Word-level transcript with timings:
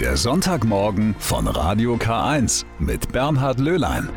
Der 0.00 0.18
Sonntagmorgen 0.18 1.16
von 1.18 1.48
Radio 1.48 1.94
K1 1.94 2.66
mit 2.78 3.12
Bernhard 3.12 3.58
Löhlein. 3.58 4.10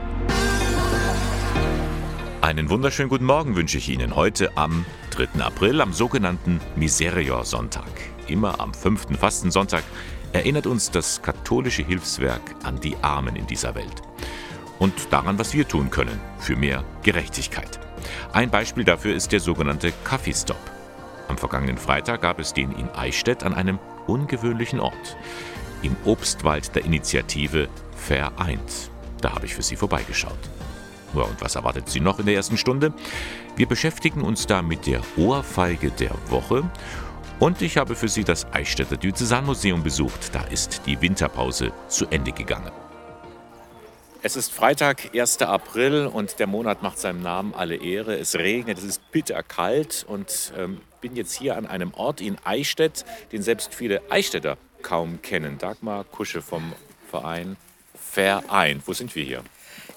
Einen 2.41 2.69
wunderschönen 2.69 3.07
guten 3.07 3.23
Morgen 3.23 3.55
wünsche 3.55 3.77
ich 3.77 3.87
Ihnen 3.87 4.13
heute 4.13 4.57
am 4.57 4.85
3. 5.11 5.41
April, 5.41 5.79
am 5.79 5.93
sogenannten 5.93 6.59
Miserior-Sonntag. 6.75 7.89
Immer 8.27 8.59
am 8.59 8.73
fünften 8.73 9.15
Fastensonntag 9.15 9.83
erinnert 10.33 10.67
uns 10.67 10.91
das 10.91 11.21
katholische 11.21 11.83
Hilfswerk 11.83 12.55
an 12.63 12.81
die 12.81 12.97
Armen 13.01 13.37
in 13.37 13.47
dieser 13.47 13.73
Welt. 13.73 14.01
Und 14.79 15.13
daran, 15.13 15.39
was 15.39 15.53
wir 15.53 15.65
tun 15.65 15.89
können 15.91 16.19
für 16.39 16.57
mehr 16.57 16.83
Gerechtigkeit. 17.03 17.79
Ein 18.33 18.49
Beispiel 18.49 18.83
dafür 18.83 19.15
ist 19.15 19.31
der 19.31 19.39
sogenannte 19.39 19.93
Kaffeestop. 20.03 20.59
Am 21.29 21.37
vergangenen 21.37 21.77
Freitag 21.77 22.21
gab 22.21 22.39
es 22.39 22.53
den 22.53 22.73
in 22.73 22.89
Eichstätt 22.89 23.43
an 23.43 23.53
einem 23.53 23.79
ungewöhnlichen 24.07 24.81
Ort. 24.81 25.15
Im 25.81 25.95
Obstwald 26.05 26.75
der 26.75 26.83
Initiative 26.83 27.69
Vereint. 27.95 28.91
Da 29.21 29.33
habe 29.33 29.45
ich 29.45 29.55
für 29.55 29.61
Sie 29.61 29.75
vorbeigeschaut. 29.75 30.37
Ja, 31.13 31.21
und 31.21 31.41
was 31.41 31.55
erwartet 31.55 31.89
Sie 31.89 31.99
noch 31.99 32.19
in 32.19 32.25
der 32.25 32.35
ersten 32.35 32.57
Stunde? 32.57 32.93
Wir 33.55 33.67
beschäftigen 33.67 34.21
uns 34.21 34.45
da 34.45 34.61
mit 34.61 34.87
der 34.87 35.01
Ohrfeige 35.17 35.91
der 35.91 36.11
Woche. 36.27 36.69
Und 37.39 37.61
ich 37.61 37.77
habe 37.77 37.95
für 37.95 38.09
Sie 38.09 38.23
das 38.23 38.45
Eichstätter 38.51 38.97
Diözesanmuseum 38.97 39.81
besucht. 39.81 40.35
Da 40.35 40.41
ist 40.43 40.81
die 40.85 41.01
Winterpause 41.01 41.71
zu 41.87 42.05
Ende 42.07 42.33
gegangen. 42.33 42.71
Es 44.21 44.35
ist 44.35 44.51
Freitag, 44.51 45.15
1. 45.15 45.41
April 45.43 46.07
und 46.07 46.39
der 46.39 46.47
Monat 46.47 46.83
macht 46.83 46.99
seinem 46.99 47.21
Namen 47.21 47.53
alle 47.53 47.77
Ehre. 47.77 48.17
Es 48.17 48.35
regnet, 48.35 48.77
es 48.77 48.83
ist 48.83 49.11
bitterkalt 49.13 50.05
und 50.05 50.51
ähm, 50.57 50.81
bin 50.99 51.15
jetzt 51.15 51.33
hier 51.33 51.55
an 51.55 51.65
einem 51.65 51.93
Ort 51.93 52.19
in 52.19 52.35
Eichstätt, 52.43 53.05
den 53.31 53.41
selbst 53.41 53.73
viele 53.73 54.01
Eichstätter 54.11 54.57
kaum 54.81 55.21
kennen. 55.21 55.57
Dagmar 55.57 56.03
Kusche 56.03 56.41
vom 56.41 56.73
Verein 57.09 57.57
Verein. 58.09 58.81
Wo 58.85 58.93
sind 58.93 59.15
wir 59.15 59.23
hier? 59.23 59.43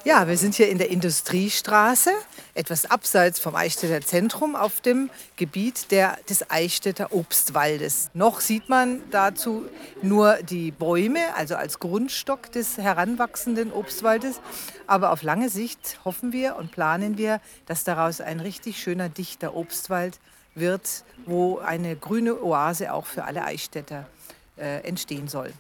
Ja, 0.05 0.27
wir 0.27 0.37
sind 0.37 0.57
hier 0.57 0.69
in 0.69 0.79
der 0.79 0.91
Industriestraße, 0.91 2.11
etwas 2.55 2.91
abseits 2.91 3.39
vom 3.39 3.55
Eichstätter 3.55 4.01
Zentrum 4.01 4.57
auf 4.57 4.81
dem 4.81 5.11
Gebiet 5.37 5.93
der, 5.93 6.19
des 6.29 6.51
Eichstätter 6.51 7.13
Obstwaldes. 7.13 8.11
Noch 8.13 8.41
sieht 8.41 8.69
man 8.69 9.01
dazu 9.13 9.65
nur 10.03 10.39
die 10.43 10.73
Bäume, 10.73 11.21
also 11.37 11.55
als 11.55 11.79
Grundstock 11.79 12.51
des 12.51 12.79
heranwachsenden 12.79 13.73
Obstwaldes. 13.73 14.41
Aber 14.89 15.13
auf 15.13 15.23
lange 15.23 15.49
Sicht 15.49 16.01
hoffen 16.05 16.33
wir 16.33 16.57
und 16.57 16.73
planen 16.73 17.17
wir, 17.17 17.41
dass 17.67 17.85
daraus 17.85 18.21
ein 18.21 18.41
richtig 18.41 18.83
schöner, 18.83 19.09
dichter 19.09 19.55
Obstwald 19.55 20.19
wird, 20.57 21.05
wo 21.27 21.59
eine 21.59 21.95
grüne 21.95 22.43
Oase 22.43 22.93
auch 22.93 23.07
für 23.07 23.23
alle 23.23 23.45
Eichstätter 23.45 24.09
äh, 24.63 24.79
entstehen 24.87 25.29
soll. 25.29 25.53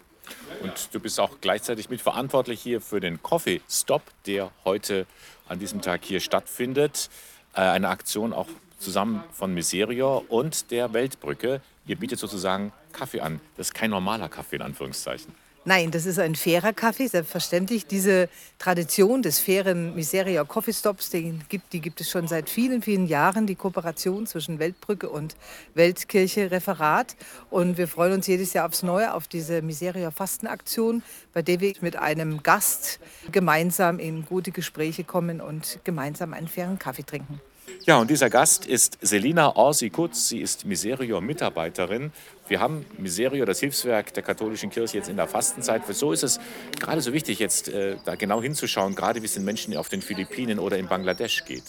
Und 0.62 0.88
du 0.92 1.00
bist 1.00 1.18
auch 1.18 1.40
gleichzeitig 1.40 1.90
mitverantwortlich 1.90 2.60
hier 2.60 2.80
für 2.80 3.00
den 3.00 3.22
Coffee 3.22 3.60
Stop, 3.68 4.02
der 4.26 4.52
heute 4.64 5.06
an 5.48 5.58
diesem 5.58 5.82
Tag 5.82 6.04
hier 6.04 6.20
stattfindet. 6.20 7.10
Äh, 7.54 7.60
eine 7.60 7.88
Aktion 7.88 8.32
auch 8.32 8.46
zusammen 8.78 9.24
von 9.32 9.52
Miserior 9.52 10.30
und 10.30 10.70
der 10.70 10.92
Weltbrücke. 10.92 11.60
Ihr 11.86 11.96
bietet 11.96 12.18
sozusagen 12.18 12.72
Kaffee 12.92 13.20
an. 13.20 13.40
Das 13.56 13.68
ist 13.68 13.74
kein 13.74 13.90
normaler 13.90 14.28
Kaffee 14.28 14.56
in 14.56 14.62
Anführungszeichen. 14.62 15.34
Nein, 15.64 15.92
das 15.92 16.06
ist 16.06 16.18
ein 16.18 16.34
fairer 16.34 16.72
Kaffee, 16.72 17.06
selbstverständlich. 17.06 17.86
Diese 17.86 18.28
Tradition 18.58 19.22
des 19.22 19.38
fairen 19.38 19.94
Miseria 19.94 20.42
Coffee 20.42 20.72
Stops, 20.72 21.10
die 21.10 21.38
gibt, 21.48 21.72
die 21.72 21.80
gibt 21.80 22.00
es 22.00 22.10
schon 22.10 22.26
seit 22.26 22.50
vielen, 22.50 22.82
vielen 22.82 23.06
Jahren, 23.06 23.46
die 23.46 23.54
Kooperation 23.54 24.26
zwischen 24.26 24.58
Weltbrücke 24.58 25.08
und 25.08 25.36
Weltkirche 25.74 26.50
Referat. 26.50 27.14
Und 27.48 27.78
wir 27.78 27.86
freuen 27.86 28.14
uns 28.14 28.26
jedes 28.26 28.54
Jahr 28.54 28.66
aufs 28.66 28.82
Neue 28.82 29.14
auf 29.14 29.28
diese 29.28 29.62
Miseria 29.62 30.10
Fastenaktion, 30.10 31.04
bei 31.32 31.42
der 31.42 31.60
wir 31.60 31.74
mit 31.80 31.94
einem 31.94 32.42
Gast 32.42 32.98
gemeinsam 33.30 34.00
in 34.00 34.26
gute 34.26 34.50
Gespräche 34.50 35.04
kommen 35.04 35.40
und 35.40 35.78
gemeinsam 35.84 36.34
einen 36.34 36.48
fairen 36.48 36.80
Kaffee 36.80 37.04
trinken. 37.04 37.40
Ja, 37.84 37.98
und 37.98 38.10
dieser 38.10 38.30
Gast 38.30 38.64
ist 38.64 38.98
Selina 39.00 39.56
Orsi-Kutz. 39.56 40.28
Sie 40.28 40.40
ist 40.40 40.64
Miserior-Mitarbeiterin. 40.64 42.12
Wir 42.46 42.60
haben 42.60 42.86
Miserior, 42.96 43.44
das 43.44 43.58
Hilfswerk 43.58 44.14
der 44.14 44.22
katholischen 44.22 44.70
Kirche, 44.70 44.98
jetzt 44.98 45.08
in 45.08 45.16
der 45.16 45.26
Fastenzeit. 45.26 45.82
So 45.88 46.12
ist 46.12 46.22
es 46.22 46.38
gerade 46.78 47.00
so 47.00 47.12
wichtig, 47.12 47.40
jetzt 47.40 47.68
äh, 47.68 47.96
da 48.04 48.14
genau 48.14 48.40
hinzuschauen, 48.40 48.94
gerade 48.94 49.20
wie 49.22 49.26
es 49.26 49.34
den 49.34 49.44
Menschen 49.44 49.76
auf 49.76 49.88
den 49.88 50.00
Philippinen 50.00 50.60
oder 50.60 50.78
in 50.78 50.86
Bangladesch 50.86 51.44
geht. 51.44 51.64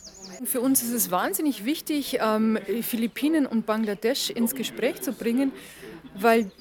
Für 0.46 0.62
uns 0.62 0.84
ist 0.84 0.94
es 0.94 1.10
wahnsinnig 1.10 1.66
wichtig, 1.66 2.20
ähm, 2.22 2.60
Philippinen 2.84 3.48
und 3.48 3.66
Bangladesch 3.66 4.30
ins 4.30 4.54
Gespräch 4.54 5.02
zu 5.02 5.14
bringen, 5.14 5.52
weil 6.14 6.52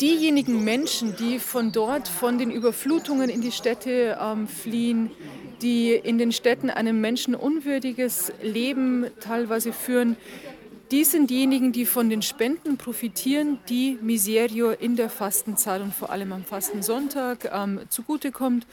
diejenigen 0.00 0.62
Menschen, 0.62 1.16
die 1.16 1.38
von 1.38 1.72
dort, 1.72 2.06
von 2.06 2.38
den 2.38 2.50
Überflutungen 2.50 3.28
in 3.28 3.40
die 3.40 3.52
Städte 3.52 4.18
ähm, 4.20 4.46
fliehen, 4.46 5.10
die 5.62 5.92
in 5.92 6.18
den 6.18 6.32
Städten 6.32 6.70
ein 6.70 7.00
menschenunwürdiges 7.00 8.32
Leben 8.42 9.06
teilweise 9.20 9.72
führen, 9.72 10.16
die 10.90 11.04
sind 11.04 11.30
diejenigen, 11.30 11.70
die 11.70 11.86
von 11.86 12.10
den 12.10 12.20
Spenden 12.20 12.76
profitieren, 12.76 13.60
die 13.68 13.96
Miserio 14.02 14.70
in 14.70 14.96
der 14.96 15.08
Fastenzeit 15.08 15.82
und 15.82 15.94
vor 15.94 16.10
allem 16.10 16.32
am 16.32 16.44
Fastensonntag 16.44 17.48
ähm, 17.52 17.80
zugutekommt. 17.88 18.66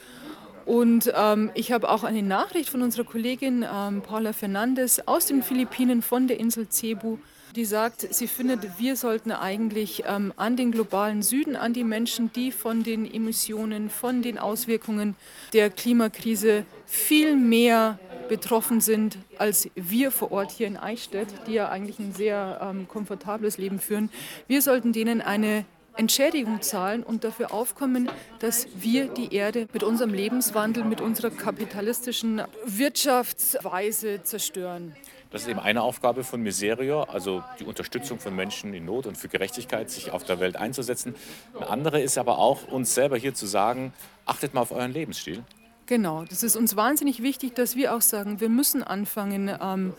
Und 0.66 1.12
ähm, 1.16 1.50
ich 1.54 1.70
habe 1.70 1.88
auch 1.88 2.02
eine 2.02 2.22
Nachricht 2.22 2.70
von 2.70 2.82
unserer 2.82 3.04
Kollegin 3.04 3.64
ähm, 3.72 4.02
Paula 4.02 4.32
Fernandes 4.32 5.06
aus 5.06 5.26
den 5.26 5.42
Philippinen 5.42 6.02
von 6.02 6.26
der 6.26 6.40
Insel 6.40 6.68
Cebu, 6.68 7.18
die 7.56 7.64
sagt, 7.64 8.06
sie 8.14 8.26
findet, 8.26 8.78
wir 8.78 8.96
sollten 8.96 9.32
eigentlich 9.32 10.04
ähm, 10.06 10.32
an 10.36 10.56
den 10.56 10.72
globalen 10.72 11.22
Süden, 11.22 11.56
an 11.56 11.72
die 11.72 11.84
Menschen, 11.84 12.32
die 12.32 12.52
von 12.52 12.82
den 12.82 13.12
Emissionen, 13.12 13.90
von 13.90 14.22
den 14.22 14.38
Auswirkungen 14.38 15.16
der 15.52 15.70
Klimakrise 15.70 16.64
viel 16.86 17.36
mehr 17.36 17.98
betroffen 18.28 18.80
sind 18.80 19.18
als 19.38 19.70
wir 19.74 20.10
vor 20.10 20.32
Ort 20.32 20.50
hier 20.50 20.66
in 20.66 20.76
Eichstätt, 20.76 21.28
die 21.46 21.54
ja 21.54 21.68
eigentlich 21.68 21.98
ein 21.98 22.12
sehr 22.12 22.60
ähm, 22.62 22.86
komfortables 22.86 23.58
Leben 23.58 23.80
führen. 23.80 24.10
Wir 24.46 24.62
sollten 24.62 24.92
denen 24.92 25.20
eine 25.20 25.64
Entschädigung 25.98 26.62
zahlen 26.62 27.02
und 27.02 27.24
dafür 27.24 27.52
aufkommen, 27.52 28.08
dass 28.38 28.68
wir 28.76 29.08
die 29.08 29.34
Erde 29.34 29.66
mit 29.72 29.82
unserem 29.82 30.14
Lebenswandel, 30.14 30.84
mit 30.84 31.00
unserer 31.00 31.30
kapitalistischen 31.30 32.42
Wirtschaftsweise 32.64 34.22
zerstören. 34.22 34.94
Das 35.30 35.42
ist 35.42 35.48
eben 35.48 35.60
eine 35.60 35.82
Aufgabe 35.82 36.24
von 36.24 36.42
Miserio, 36.42 37.02
also 37.02 37.42
die 37.60 37.64
Unterstützung 37.64 38.18
von 38.18 38.34
Menschen 38.34 38.72
in 38.72 38.86
Not 38.86 39.06
und 39.06 39.18
für 39.18 39.28
Gerechtigkeit, 39.28 39.90
sich 39.90 40.10
auf 40.10 40.24
der 40.24 40.40
Welt 40.40 40.56
einzusetzen. 40.56 41.14
Eine 41.54 41.68
andere 41.68 42.00
ist 42.00 42.16
aber 42.16 42.38
auch, 42.38 42.66
uns 42.68 42.94
selber 42.94 43.18
hier 43.18 43.34
zu 43.34 43.46
sagen, 43.46 43.92
achtet 44.24 44.54
mal 44.54 44.62
auf 44.62 44.72
euren 44.72 44.92
Lebensstil. 44.92 45.44
Genau, 45.84 46.24
das 46.24 46.42
ist 46.42 46.56
uns 46.56 46.76
wahnsinnig 46.76 47.22
wichtig, 47.22 47.54
dass 47.54 47.76
wir 47.76 47.94
auch 47.94 48.02
sagen, 48.02 48.40
wir 48.40 48.48
müssen 48.48 48.82
anfangen, 48.82 49.50
ähm, 49.60 49.94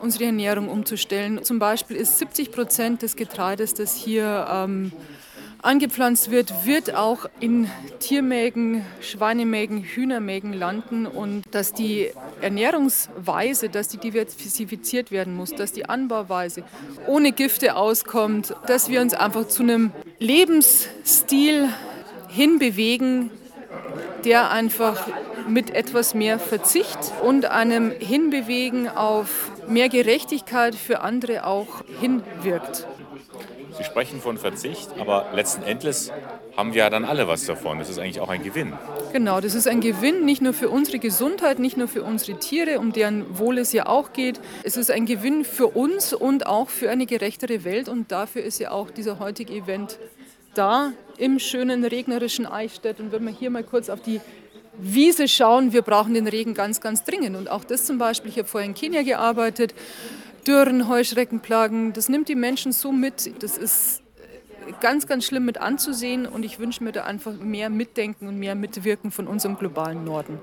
unsere 0.00 0.24
Ernährung 0.24 0.68
umzustellen. 0.68 1.44
Zum 1.44 1.58
Beispiel 1.58 1.96
ist 1.96 2.18
70 2.18 2.50
Prozent 2.50 3.02
des 3.02 3.16
Getreides, 3.16 3.74
das 3.74 3.94
hier 3.94 4.46
ähm, 4.50 4.92
angepflanzt 5.62 6.30
wird, 6.30 6.66
wird 6.66 6.94
auch 6.94 7.26
in 7.40 7.68
Tiermägen, 7.98 8.84
Schweinemägen, 9.00 9.82
Hühnermägen 9.82 10.52
landen 10.52 11.06
und 11.06 11.42
dass 11.50 11.72
die 11.72 12.10
Ernährungsweise, 12.40 13.68
dass 13.68 13.88
die 13.88 13.98
diversifiziert 13.98 15.10
werden 15.10 15.34
muss, 15.34 15.54
dass 15.54 15.72
die 15.72 15.88
Anbauweise 15.88 16.64
ohne 17.06 17.32
Gifte 17.32 17.76
auskommt, 17.76 18.54
dass 18.66 18.88
wir 18.88 19.00
uns 19.00 19.14
einfach 19.14 19.48
zu 19.48 19.62
einem 19.62 19.90
Lebensstil 20.18 21.68
hinbewegen, 22.28 23.30
der 24.24 24.50
einfach 24.50 25.06
mit 25.48 25.70
etwas 25.70 26.14
mehr 26.14 26.38
Verzicht 26.38 26.98
und 27.22 27.46
einem 27.46 27.90
Hinbewegen 27.90 28.88
auf 28.88 29.50
mehr 29.68 29.88
Gerechtigkeit 29.88 30.74
für 30.74 31.00
andere 31.00 31.46
auch 31.46 31.84
hinwirkt. 32.00 32.86
Sie 33.78 33.84
sprechen 33.84 34.20
von 34.20 34.38
Verzicht, 34.38 34.90
aber 34.98 35.26
letzten 35.32 35.62
Endes 35.62 36.10
haben 36.56 36.74
wir 36.74 36.80
ja 36.80 36.90
dann 36.90 37.04
alle 37.04 37.28
was 37.28 37.46
davon. 37.46 37.78
Das 37.78 37.88
ist 37.88 38.00
eigentlich 38.00 38.18
auch 38.18 38.28
ein 38.28 38.42
Gewinn. 38.42 38.72
Genau, 39.12 39.40
das 39.40 39.54
ist 39.54 39.68
ein 39.68 39.80
Gewinn 39.80 40.24
nicht 40.24 40.42
nur 40.42 40.52
für 40.52 40.68
unsere 40.68 40.98
Gesundheit, 40.98 41.60
nicht 41.60 41.76
nur 41.76 41.86
für 41.86 42.02
unsere 42.02 42.40
Tiere, 42.40 42.80
um 42.80 42.92
deren 42.92 43.38
Wohl 43.38 43.56
es 43.58 43.72
ja 43.72 43.86
auch 43.86 44.12
geht. 44.12 44.40
Es 44.64 44.76
ist 44.76 44.90
ein 44.90 45.06
Gewinn 45.06 45.44
für 45.44 45.68
uns 45.68 46.12
und 46.12 46.44
auch 46.48 46.68
für 46.70 46.90
eine 46.90 47.06
gerechtere 47.06 47.62
Welt. 47.62 47.88
Und 47.88 48.10
dafür 48.10 48.42
ist 48.42 48.58
ja 48.58 48.72
auch 48.72 48.90
dieser 48.90 49.20
heutige 49.20 49.52
Event 49.52 50.00
da 50.54 50.92
im 51.16 51.38
schönen 51.38 51.84
regnerischen 51.84 52.46
Eichstätt. 52.46 52.98
Und 52.98 53.12
wenn 53.12 53.24
wir 53.24 53.32
hier 53.32 53.50
mal 53.50 53.62
kurz 53.62 53.90
auf 53.90 54.02
die 54.02 54.20
Wiese 54.76 55.28
schauen, 55.28 55.72
wir 55.72 55.82
brauchen 55.82 56.14
den 56.14 56.26
Regen 56.26 56.54
ganz, 56.54 56.80
ganz 56.80 57.04
dringend. 57.04 57.36
Und 57.36 57.48
auch 57.48 57.62
das 57.62 57.84
zum 57.84 57.98
Beispiel, 57.98 58.32
ich 58.32 58.38
habe 58.38 58.48
vorher 58.48 58.68
in 58.68 58.74
Kenia 58.74 59.02
gearbeitet, 59.02 59.72
Dürren, 60.48 60.88
Heuschreckenplagen, 60.88 61.92
das 61.92 62.08
nimmt 62.08 62.28
die 62.30 62.34
Menschen 62.34 62.72
so 62.72 62.90
mit. 62.90 63.42
Das 63.42 63.58
ist 63.58 64.02
ganz, 64.80 65.06
ganz 65.06 65.26
schlimm 65.26 65.44
mit 65.44 65.58
anzusehen 65.58 66.26
und 66.26 66.42
ich 66.42 66.58
wünsche 66.58 66.82
mir 66.82 66.92
da 66.92 67.04
einfach 67.04 67.34
mehr 67.34 67.68
Mitdenken 67.68 68.26
und 68.26 68.38
mehr 68.38 68.54
Mitwirken 68.54 69.10
von 69.10 69.26
unserem 69.26 69.58
globalen 69.58 70.04
Norden. 70.04 70.40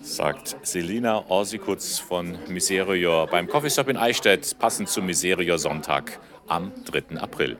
Sagt 0.00 0.56
Selina 0.62 1.28
Orsikutz 1.28 1.98
von 1.98 2.38
Miserior 2.48 3.26
beim 3.26 3.48
Coffeeshop 3.48 3.88
in 3.88 3.96
Eichstätt, 3.96 4.56
passend 4.60 4.88
zum 4.88 5.06
Miserior 5.06 5.58
Sonntag 5.58 6.20
am 6.46 6.72
3. 6.84 7.18
April. 7.18 7.58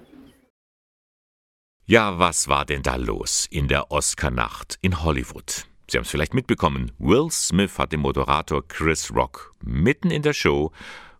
Ja, 1.87 2.19
was 2.19 2.47
war 2.47 2.65
denn 2.65 2.83
da 2.83 2.95
los 2.95 3.47
in 3.51 3.67
der 3.67 3.91
Oscar-Nacht 3.91 4.79
in 4.83 5.03
Hollywood? 5.03 5.67
Sie 5.89 5.99
haben 5.99 6.03
es 6.05 6.11
vielleicht 6.11 6.35
mitbekommen, 6.35 6.93
Will 6.99 7.31
Smith 7.31 7.79
hat 7.79 7.93
dem 7.93 8.01
Moderator 8.01 8.67
Chris 8.67 9.15
Rock 9.15 9.53
mitten 9.63 10.11
in 10.11 10.23
der 10.23 10.33
Show 10.33 10.73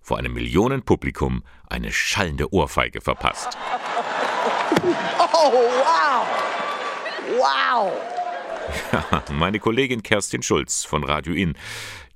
vor 0.07 0.19
einem 0.19 0.35
Millionenpublikum 0.35 1.43
eine 1.69 1.91
schallende 1.91 2.53
Ohrfeige 2.53 3.01
verpasst. 3.01 3.59
Oh, 5.19 5.53
wow! 5.53 6.27
Wow! 7.37 7.93
Ja, 8.93 9.25
meine 9.33 9.59
Kollegin 9.59 10.05
Kerstin 10.05 10.45
Schulz 10.45 10.85
von 10.85 11.03
Radio 11.03 11.35
Inn, 11.35 11.55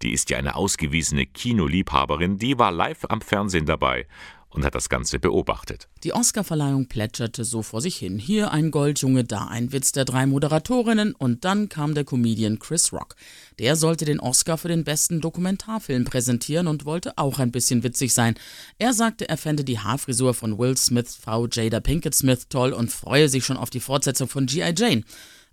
die 0.03 0.13
ist 0.13 0.31
ja 0.31 0.39
eine 0.39 0.55
ausgewiesene 0.55 1.27
Kinoliebhaberin, 1.27 2.39
die 2.39 2.61
war 2.61 2.71
live 2.71 3.07
am 3.09 3.21
Fernsehen 3.21 3.67
dabei 3.67 4.07
und 4.50 4.64
hat 4.64 4.75
das 4.75 4.88
Ganze 4.88 5.19
beobachtet. 5.19 5.88
Die 6.02 6.12
Oscarverleihung 6.12 6.87
plätscherte 6.87 7.44
so 7.44 7.62
vor 7.62 7.81
sich 7.81 7.97
hin. 7.97 8.19
Hier 8.19 8.50
ein 8.50 8.70
Goldjunge, 8.70 9.25
da 9.25 9.47
ein 9.47 9.73
Witz 9.73 9.93
der 9.93 10.05
drei 10.05 10.26
Moderatorinnen 10.26 11.14
und 11.14 11.44
dann 11.44 11.69
kam 11.69 11.94
der 11.94 12.05
Comedian 12.05 12.58
Chris 12.58 12.93
Rock. 12.93 13.14
Der 13.58 13.76
sollte 13.76 14.05
den 14.05 14.20
Oscar 14.20 14.58
für 14.58 14.69
den 14.69 14.85
besten 14.85 15.20
Dokumentarfilm 15.20 16.05
präsentieren 16.05 16.67
und 16.67 16.85
wollte 16.85 17.17
auch 17.17 17.38
ein 17.38 17.52
bisschen 17.52 17.82
witzig 17.82 18.12
sein. 18.12 18.35
Er 18.79 18.93
sagte, 18.93 19.29
er 19.29 19.37
fände 19.37 19.64
die 19.64 19.79
Haarfrisur 19.79 20.35
von 20.35 20.58
Will 20.58 20.76
Smiths 20.76 21.17
Frau 21.17 21.47
Jada 21.47 21.81
Pinkett 21.81 22.14
Smith 22.14 22.49
toll 22.49 22.73
und 22.73 22.91
freue 22.91 23.29
sich 23.29 23.44
schon 23.44 23.56
auf 23.56 23.70
die 23.70 23.81
Fortsetzung 23.81 24.29
von 24.29 24.47
G.I. 24.47 24.75
Jane 24.76 25.05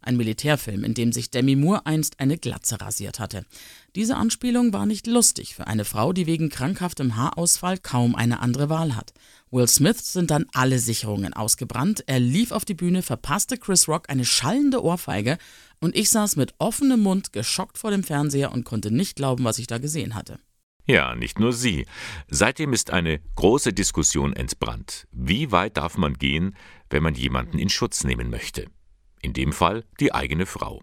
ein 0.08 0.18
Militärfilm, 0.18 0.84
in 0.84 0.94
dem 0.94 1.12
sich 1.12 1.30
Demi 1.30 1.56
Moore 1.56 1.86
einst 1.86 2.20
eine 2.20 2.38
Glatze 2.38 2.80
rasiert 2.80 3.20
hatte. 3.20 3.46
Diese 3.98 4.16
Anspielung 4.16 4.74
war 4.74 4.86
nicht 4.86 5.08
lustig 5.08 5.56
für 5.56 5.66
eine 5.66 5.84
Frau, 5.84 6.14
die 6.14 6.28
wegen 6.28 6.50
krankhaftem 6.50 7.16
Haarausfall 7.16 7.80
kaum 7.80 8.14
eine 8.14 8.42
andere 8.42 8.70
Wahl 8.70 8.96
hat. 8.96 9.12
Will 9.50 9.68
Smith 9.68 10.14
sind 10.14 10.30
dann 10.30 10.46
alle 10.54 10.78
Sicherungen 10.78 11.34
ausgebrannt, 11.34 12.04
er 12.06 12.20
lief 12.20 12.52
auf 12.52 12.64
die 12.64 12.76
Bühne, 12.76 13.02
verpasste 13.02 13.58
Chris 13.58 13.88
Rock 13.88 14.08
eine 14.10 14.24
schallende 14.24 14.84
Ohrfeige 14.84 15.40
und 15.80 15.96
ich 15.96 16.12
saß 16.12 16.36
mit 16.36 16.54
offenem 16.60 17.02
Mund 17.02 17.34
geschockt 17.34 17.80
vor 17.80 17.90
dem 17.90 18.04
Fernseher 18.04 18.52
und 18.52 18.66
konnte 18.66 18.92
nicht 18.92 19.16
glauben, 19.16 19.44
was 19.46 19.58
ich 19.58 19.66
da 19.66 19.80
gesehen 19.80 20.14
hatte. 20.14 20.38
Ja, 20.86 21.16
nicht 21.16 21.40
nur 21.40 21.52
sie. 21.52 21.88
Seitdem 22.30 22.74
ist 22.74 22.92
eine 22.92 23.20
große 23.36 23.74
Diskussion 23.74 24.34
entbrannt. 24.34 25.08
Wie 25.12 25.52
weit 25.52 25.76
darf 25.76 25.98
man 25.98 26.14
gehen, 26.14 26.56
wenn 26.92 27.02
man 27.02 27.16
jemanden 27.16 27.58
in 27.58 27.70
Schutz 27.70 28.04
nehmen 28.04 28.30
möchte? 28.30 28.68
in 29.22 29.34
dem 29.34 29.52
Fall 29.52 29.84
die 30.00 30.14
eigene 30.14 30.46
Frau. 30.46 30.82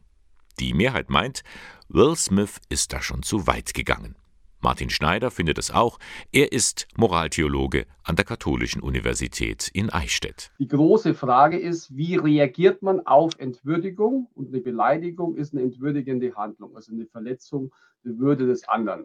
Die 0.60 0.72
Mehrheit 0.72 1.10
meint, 1.10 1.42
Will 1.88 2.14
Smith 2.14 2.60
ist 2.68 2.92
da 2.92 3.02
schon 3.02 3.22
zu 3.22 3.46
weit 3.46 3.74
gegangen. 3.74 4.16
Martin 4.60 4.88
Schneider 4.88 5.30
findet 5.30 5.58
es 5.58 5.70
auch. 5.70 5.98
Er 6.32 6.52
ist 6.52 6.88
Moraltheologe 6.96 7.86
an 8.02 8.16
der 8.16 8.24
Katholischen 8.24 8.80
Universität 8.80 9.68
in 9.74 9.90
Eichstätt. 9.90 10.52
Die 10.58 10.68
große 10.68 11.12
Frage 11.12 11.58
ist, 11.58 11.94
wie 11.94 12.16
reagiert 12.16 12.82
man 12.82 13.04
auf 13.04 13.32
Entwürdigung? 13.38 14.28
Und 14.34 14.48
eine 14.48 14.60
Beleidigung 14.60 15.36
ist 15.36 15.52
eine 15.52 15.62
entwürdigende 15.62 16.34
Handlung, 16.34 16.74
also 16.76 16.92
eine 16.92 17.04
Verletzung 17.04 17.74
der 18.04 18.18
Würde 18.18 18.46
des 18.46 18.66
anderen. 18.66 19.04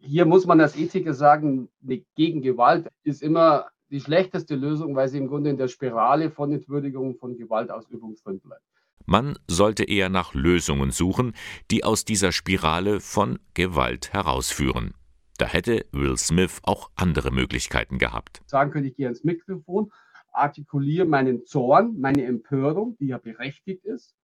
Hier 0.00 0.24
muss 0.24 0.46
man 0.46 0.60
als 0.60 0.76
Ethiker 0.76 1.12
sagen, 1.12 1.68
eine 1.82 2.02
Gegengewalt 2.14 2.88
ist 3.02 3.20
immer 3.20 3.66
die 3.90 4.00
schlechteste 4.00 4.54
Lösung, 4.54 4.94
weil 4.94 5.08
sie 5.08 5.18
im 5.18 5.28
Grunde 5.28 5.50
in 5.50 5.56
der 5.58 5.68
Spirale 5.68 6.30
von 6.30 6.52
Entwürdigung, 6.52 7.16
von 7.16 7.36
Gewaltausübung 7.36 8.14
drin 8.24 8.40
bleibt. 8.40 8.62
Man 9.10 9.38
sollte 9.46 9.84
eher 9.84 10.10
nach 10.10 10.34
Lösungen 10.34 10.90
suchen, 10.90 11.32
die 11.70 11.82
aus 11.82 12.04
dieser 12.04 12.30
Spirale 12.30 13.00
von 13.00 13.38
Gewalt 13.54 14.12
herausführen. 14.12 14.92
Da 15.38 15.46
hätte 15.46 15.86
Will 15.92 16.18
Smith 16.18 16.60
auch 16.62 16.90
andere 16.94 17.30
Möglichkeiten 17.30 17.96
gehabt. 17.96 18.42
Sagen 18.44 18.70
könnte 18.70 18.90
ich 18.90 18.96
gehe 18.96 19.08
ins 19.08 19.24
Mikrofon, 19.24 19.90
artikuliere 20.30 21.06
meinen 21.06 21.46
Zorn, 21.46 21.98
meine 21.98 22.26
Empörung, 22.26 22.98
die 22.98 23.06
ja 23.06 23.16
berechtigt 23.16 23.86
ist, 23.86 24.14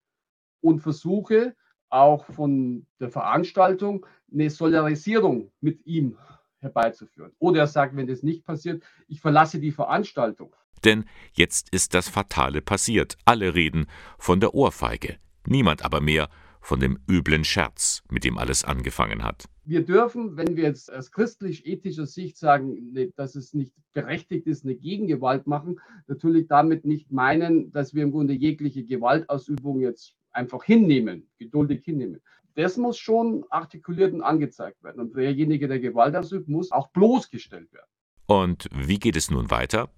und 0.60 0.80
versuche 0.80 1.56
auch 1.88 2.26
von 2.26 2.86
der 3.00 3.08
Veranstaltung 3.08 4.04
eine 4.30 4.50
Solidarisierung 4.50 5.50
mit 5.62 5.86
ihm 5.86 6.18
herbeizuführen. 6.58 7.32
Oder 7.38 7.60
er 7.60 7.68
sagt, 7.68 7.96
wenn 7.96 8.06
das 8.06 8.22
nicht 8.22 8.44
passiert, 8.44 8.82
ich 9.08 9.22
verlasse 9.22 9.60
die 9.60 9.72
Veranstaltung. 9.72 10.54
Denn 10.84 11.04
jetzt 11.32 11.68
ist 11.70 11.94
das 11.94 12.08
Fatale 12.08 12.60
passiert. 12.60 13.16
Alle 13.24 13.54
reden 13.54 13.86
von 14.18 14.40
der 14.40 14.54
Ohrfeige, 14.54 15.16
niemand 15.46 15.84
aber 15.84 16.00
mehr 16.00 16.28
von 16.60 16.80
dem 16.80 16.98
üblen 17.10 17.44
Scherz, 17.44 18.02
mit 18.10 18.24
dem 18.24 18.38
alles 18.38 18.64
angefangen 18.64 19.22
hat. 19.22 19.44
Wir 19.66 19.84
dürfen, 19.84 20.36
wenn 20.36 20.56
wir 20.56 20.64
jetzt 20.64 20.90
aus 20.92 21.10
christlich-ethischer 21.10 22.06
Sicht 22.06 22.38
sagen, 22.38 22.94
dass 23.16 23.34
es 23.34 23.52
nicht 23.52 23.72
berechtigt 23.92 24.46
ist, 24.46 24.64
eine 24.64 24.74
Gegengewalt 24.74 25.46
machen, 25.46 25.78
natürlich 26.06 26.48
damit 26.48 26.86
nicht 26.86 27.12
meinen, 27.12 27.70
dass 27.72 27.94
wir 27.94 28.02
im 28.02 28.12
Grunde 28.12 28.32
jegliche 28.32 28.84
Gewaltausübung 28.84 29.80
jetzt 29.80 30.14
einfach 30.32 30.64
hinnehmen, 30.64 31.28
geduldig 31.38 31.84
hinnehmen 31.84 32.20
das 32.54 32.76
muss 32.76 32.98
schon 32.98 33.44
artikuliert 33.50 34.12
und 34.14 34.22
angezeigt 34.22 34.82
werden. 34.82 35.00
Und 35.00 35.16
derjenige, 35.16 35.68
der 35.68 35.80
Gewalt 35.80 36.14
ausübt, 36.16 36.48
muss 36.48 36.70
auch 36.70 36.88
bloßgestellt 36.88 37.72
werden. 37.72 37.88
Und 38.26 38.68
wie 38.72 38.98
geht 38.98 39.16
es 39.16 39.30
nun 39.30 39.50
weiter? 39.50 39.90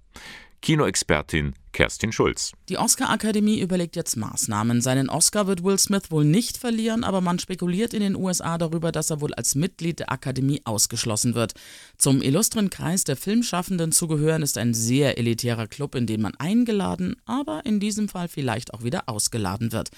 Kinoexpertin 0.67 1.55
Kerstin 1.71 2.11
Schulz. 2.11 2.51
Die 2.69 2.77
Oscar-Akademie 2.77 3.61
überlegt 3.61 3.95
jetzt 3.95 4.17
Maßnahmen. 4.17 4.81
Seinen 4.81 5.09
Oscar 5.09 5.47
wird 5.47 5.63
Will 5.63 5.79
Smith 5.79 6.11
wohl 6.11 6.25
nicht 6.25 6.57
verlieren, 6.57 7.05
aber 7.05 7.21
man 7.21 7.39
spekuliert 7.39 7.95
in 7.95 8.01
den 8.01 8.17
USA 8.17 8.59
darüber, 8.59 8.91
dass 8.91 9.11
er 9.11 9.21
wohl 9.21 9.33
als 9.35 9.55
Mitglied 9.55 10.01
der 10.01 10.11
Akademie 10.11 10.63
ausgeschlossen 10.65 11.37
wird. 11.37 11.55
Zum 11.99 12.21
illustren 12.21 12.69
Kreis 12.69 13.05
der 13.05 13.17
Filmschaffenden 13.17 13.93
zu 13.93 14.09
gehören 14.09 14.43
ist 14.43 14.59
ein 14.59 14.75
sehr 14.75 15.19
elitärer 15.19 15.69
Club, 15.69 15.95
in 15.95 16.09
den 16.09 16.21
man 16.21 16.35
eingeladen, 16.35 17.15
aber 17.27 17.65
in 17.65 17.79
diesem 17.79 18.09
Fall 18.09 18.27
vielleicht 18.27 18.75
auch 18.75 18.83
wieder 18.83 19.09
ausgeladen 19.09 19.71
wird. 19.71 19.91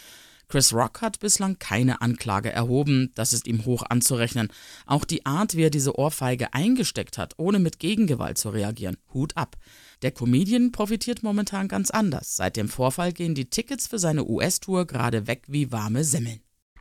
Chris 0.48 0.74
Rock 0.74 1.00
hat 1.00 1.18
bislang 1.20 1.58
keine 1.58 2.02
Anklage 2.02 2.52
erhoben, 2.52 3.10
das 3.14 3.32
ist 3.32 3.46
ihm 3.46 3.64
hoch 3.64 3.84
anzurechnen. 3.88 4.48
Auch 4.84 5.06
die 5.06 5.24
Art, 5.24 5.56
wie 5.56 5.64
er 5.64 5.70
diese 5.70 5.98
Ohrfeige 5.98 6.52
eingesteckt 6.52 7.16
hat, 7.16 7.34
ohne 7.38 7.58
mit 7.58 7.78
Gegengewalt 7.78 8.36
zu 8.36 8.50
reagieren, 8.50 8.98
Hut 9.14 9.34
ab. 9.34 9.56
Der 10.02 10.12
Comedian 10.12 10.70
profitiert 10.70 11.22
momentan 11.22 11.66
ganz 11.66 11.90
anders. 11.90 12.36
Seit 12.36 12.56
dem 12.56 12.68
Vorfall 12.68 13.12
gehen 13.12 13.34
die 13.34 13.50
Tickets 13.50 13.86
für 13.86 13.98
seine 13.98 14.24
US-Tour 14.24 14.86
gerade 14.86 15.26
weg 15.26 15.42
wie 15.48 15.72
warme 15.72 16.04
Semmeln. 16.04 16.40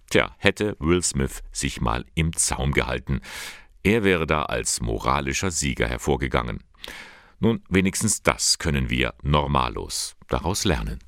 Tja, 0.09 0.35
hätte 0.37 0.75
Will 0.79 1.01
Smith 1.01 1.41
sich 1.51 1.81
mal 1.81 2.05
im 2.13 2.33
Zaum 2.33 2.71
gehalten. 2.71 3.21
Er 3.83 4.03
wäre 4.03 4.27
da 4.27 4.43
als 4.43 4.81
moralischer 4.81 5.51
Sieger 5.51 5.87
hervorgegangen. 5.87 6.63
Nun, 7.39 7.63
wenigstens 7.69 8.21
das 8.21 8.57
können 8.57 8.89
wir 8.89 9.13
normallos 9.21 10.15
daraus 10.27 10.63
lernen. 10.63 10.99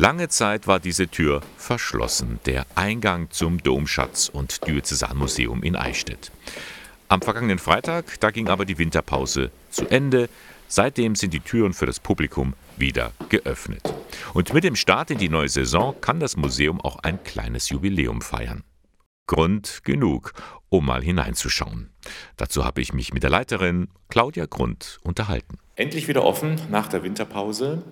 Lange 0.00 0.28
Zeit 0.28 0.68
war 0.68 0.78
diese 0.78 1.08
Tür 1.08 1.40
verschlossen, 1.56 2.38
der 2.46 2.66
Eingang 2.76 3.32
zum 3.32 3.60
Domschatz 3.60 4.28
und 4.28 4.64
Diözesanmuseum 4.64 5.64
in 5.64 5.74
Eichstätt. 5.74 6.30
Am 7.08 7.20
vergangenen 7.20 7.58
Freitag, 7.58 8.20
da 8.20 8.30
ging 8.30 8.46
aber 8.46 8.64
die 8.64 8.78
Winterpause 8.78 9.50
zu 9.70 9.88
Ende. 9.88 10.28
Seitdem 10.68 11.16
sind 11.16 11.34
die 11.34 11.40
Türen 11.40 11.72
für 11.72 11.86
das 11.86 11.98
Publikum 11.98 12.54
wieder 12.76 13.10
geöffnet. 13.28 13.82
Und 14.34 14.54
mit 14.54 14.62
dem 14.62 14.76
Start 14.76 15.10
in 15.10 15.18
die 15.18 15.28
neue 15.28 15.48
Saison 15.48 16.00
kann 16.00 16.20
das 16.20 16.36
Museum 16.36 16.80
auch 16.80 17.00
ein 17.00 17.24
kleines 17.24 17.68
Jubiläum 17.68 18.22
feiern. 18.22 18.62
Grund 19.26 19.80
genug, 19.82 20.32
um 20.68 20.86
mal 20.86 21.02
hineinzuschauen. 21.02 21.90
Dazu 22.36 22.64
habe 22.64 22.80
ich 22.80 22.92
mich 22.92 23.12
mit 23.12 23.24
der 23.24 23.30
Leiterin 23.30 23.88
Claudia 24.08 24.46
Grund 24.46 25.00
unterhalten. 25.02 25.58
Endlich 25.74 26.06
wieder 26.06 26.22
offen 26.22 26.54
nach 26.70 26.86
der 26.86 27.02
Winterpause 27.02 27.82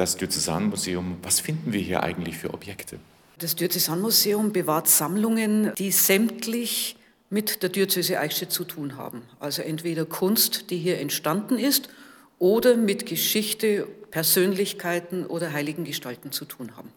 das 0.00 0.16
Diözesanmuseum. 0.16 1.18
Was 1.22 1.40
finden 1.40 1.74
wir 1.74 1.80
hier 1.80 2.02
eigentlich 2.02 2.38
für 2.38 2.54
Objekte? 2.54 2.98
Das 3.38 3.54
Diözesanmuseum 3.54 4.52
bewahrt 4.52 4.88
Sammlungen, 4.88 5.72
die 5.76 5.90
sämtlich 5.90 6.96
mit 7.28 7.62
der 7.62 7.68
Diözese 7.68 8.18
Eichstätt 8.18 8.50
zu 8.50 8.64
tun 8.64 8.96
haben. 8.96 9.22
Also 9.38 9.60
entweder 9.62 10.06
Kunst, 10.06 10.70
die 10.70 10.78
hier 10.78 10.98
entstanden 10.98 11.58
ist, 11.58 11.90
oder 12.38 12.76
mit 12.76 13.04
Geschichte, 13.04 13.86
Persönlichkeiten 14.10 15.26
oder 15.26 15.52
heiligen 15.52 15.84
Gestalten 15.84 16.32
zu 16.32 16.46
tun 16.46 16.76
haben. 16.76 16.90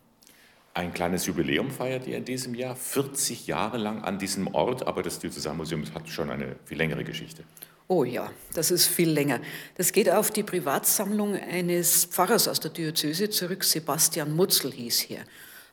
Ein 0.73 0.93
kleines 0.93 1.25
Jubiläum 1.25 1.69
feiert 1.69 2.07
ihr 2.07 2.17
in 2.17 2.25
diesem 2.25 2.55
Jahr, 2.55 2.75
40 2.75 3.45
Jahre 3.47 3.77
lang 3.77 4.01
an 4.01 4.17
diesem 4.17 4.47
Ort, 4.55 4.87
aber 4.87 5.03
das 5.03 5.19
Diözesanmuseum 5.19 5.83
hat 5.93 6.07
schon 6.07 6.31
eine 6.31 6.55
viel 6.65 6.77
längere 6.77 7.03
Geschichte. 7.03 7.43
Oh 7.95 8.03
ja, 8.03 8.31
das 8.55 8.71
ist 8.71 8.87
viel 8.87 9.11
länger. 9.11 9.39
Das 9.75 9.91
geht 9.91 10.09
auf 10.09 10.31
die 10.31 10.41
Privatsammlung 10.41 11.35
eines 11.35 12.05
Pfarrers 12.05 12.47
aus 12.47 12.59
der 12.59 12.71
Diözese 12.71 13.29
zurück. 13.29 13.63
Sebastian 13.63 14.35
Mutzel 14.35 14.71
hieß 14.71 15.11
er. 15.11 15.19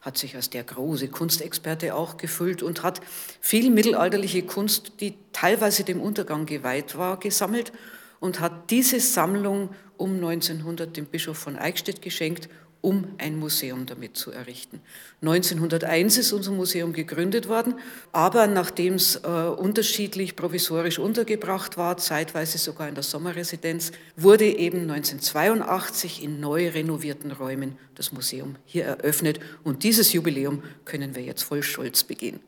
Hat 0.03 0.19
sich 0.19 0.37
als 0.37 0.51
der 0.51 0.65
große 0.65 1.09
Kunstexperte 1.09 1.95
auch 1.95 2.19
gefüllt 2.19 2.63
und 2.63 2.83
hat 2.83 3.01
viel 3.41 3.71
mittelalterliche 3.71 4.43
Kunst, 4.43 5.01
die 5.01 5.15
teilweise 5.33 5.83
dem 5.83 5.99
Untergang 5.99 6.45
geweiht 6.45 6.99
war, 6.99 7.19
gesammelt 7.19 7.73
und 8.19 8.41
hat 8.41 8.71
diese 8.71 9.01
Sammlung 9.01 9.71
um 9.97 10.17
1900 10.17 10.95
dem 10.95 11.07
Bischof 11.07 11.39
von 11.39 11.57
Eichstätt 11.57 12.03
geschenkt 12.03 12.51
um 12.81 13.07
ein 13.19 13.39
Museum 13.39 13.87
damit 13.87 14.17
zu 14.17 14.31
errichten. 14.31 14.81
1901 15.23 16.19
ist 16.19 16.33
unser 16.33 16.53
Museum 16.53 16.93
gegründet 16.93 17.49
worden, 17.49 17.75
aber 18.13 18.47
nachdem 18.47 18.95
es 18.95 19.17
äh, 19.17 19.29
unterschiedlich 19.29 20.37
provisorisch 20.37 20.99
untergebracht 20.99 21.77
war, 21.77 21.97
zeitweise 21.97 22.59
sogar 22.59 22.89
in 22.89 22.95
der 22.95 23.05
Sommerresidenz, 23.05 23.93
wurde 24.17 24.47
eben 24.47 24.83
1982 24.91 26.23
in 26.23 26.41
neu 26.41 26.69
renovierten 26.69 27.33
Räumen 27.33 27.77
das 27.95 28.13
Museum 28.13 28.57
hier 28.65 28.85
eröffnet 28.85 29.41
und 29.63 29.85
dieses 29.85 30.13
Jubiläum 30.13 30.63
können 30.85 31.15
wir 31.15 31.23
jetzt 31.23 31.43
voll 31.43 31.63
Stolz 31.63 32.05
begehen. 32.05 32.41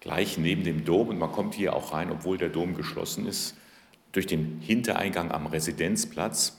Gleich 0.00 0.38
neben 0.38 0.64
dem 0.64 0.84
Dom 0.84 1.08
und 1.08 1.18
man 1.18 1.30
kommt 1.30 1.54
hier 1.54 1.76
auch 1.76 1.92
rein, 1.92 2.10
obwohl 2.10 2.38
der 2.38 2.48
Dom 2.48 2.74
geschlossen 2.74 3.26
ist, 3.26 3.54
durch 4.12 4.26
den 4.26 4.60
Hintereingang 4.60 5.30
am 5.30 5.46
Residenzplatz. 5.46 6.56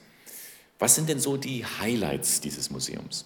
Was 0.81 0.95
sind 0.95 1.09
denn 1.09 1.19
so 1.19 1.37
die 1.37 1.63
Highlights 1.63 2.41
dieses 2.41 2.71
Museums? 2.71 3.25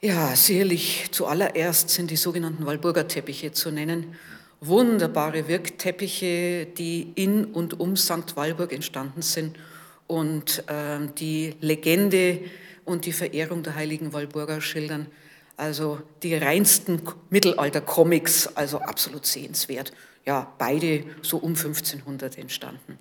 Ja, 0.00 0.36
sicherlich 0.36 1.08
zuallererst 1.10 1.90
sind 1.90 2.08
die 2.08 2.16
sogenannten 2.16 2.64
Walburger 2.64 3.08
Teppiche 3.08 3.50
zu 3.50 3.72
nennen. 3.72 4.14
Wunderbare 4.60 5.48
Wirkteppiche, 5.48 6.66
die 6.66 7.10
in 7.16 7.46
und 7.46 7.80
um 7.80 7.96
St. 7.96 8.36
Walburg 8.36 8.72
entstanden 8.72 9.22
sind 9.22 9.58
und 10.06 10.62
äh, 10.68 11.08
die 11.18 11.56
Legende 11.60 12.42
und 12.84 13.06
die 13.06 13.12
Verehrung 13.12 13.64
der 13.64 13.74
heiligen 13.74 14.12
Walburger 14.12 14.60
schildern. 14.60 15.08
Also 15.56 16.00
die 16.22 16.36
reinsten 16.36 17.02
Mittelalter-Comics, 17.28 18.54
also 18.54 18.78
absolut 18.78 19.26
sehenswert. 19.26 19.92
Ja, 20.24 20.54
beide 20.58 21.06
so 21.22 21.38
um 21.38 21.56
1500 21.56 22.38
entstanden. 22.38 23.00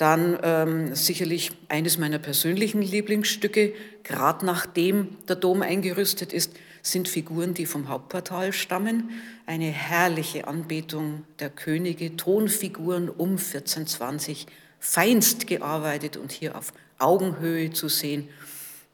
Dann 0.00 0.38
ähm, 0.42 0.94
sicherlich 0.94 1.52
eines 1.68 1.98
meiner 1.98 2.18
persönlichen 2.18 2.80
Lieblingsstücke, 2.80 3.74
gerade 4.02 4.46
nachdem 4.46 5.18
der 5.28 5.36
Dom 5.36 5.60
eingerüstet 5.60 6.32
ist, 6.32 6.54
sind 6.80 7.06
Figuren, 7.06 7.52
die 7.52 7.66
vom 7.66 7.90
Hauptportal 7.90 8.54
stammen. 8.54 9.10
Eine 9.44 9.66
herrliche 9.66 10.48
Anbetung 10.48 11.24
der 11.38 11.50
Könige, 11.50 12.16
Tonfiguren 12.16 13.10
um 13.10 13.32
1420, 13.32 14.46
feinst 14.78 15.46
gearbeitet 15.46 16.16
und 16.16 16.32
hier 16.32 16.56
auf 16.56 16.72
Augenhöhe 16.98 17.70
zu 17.70 17.90
sehen. 17.90 18.30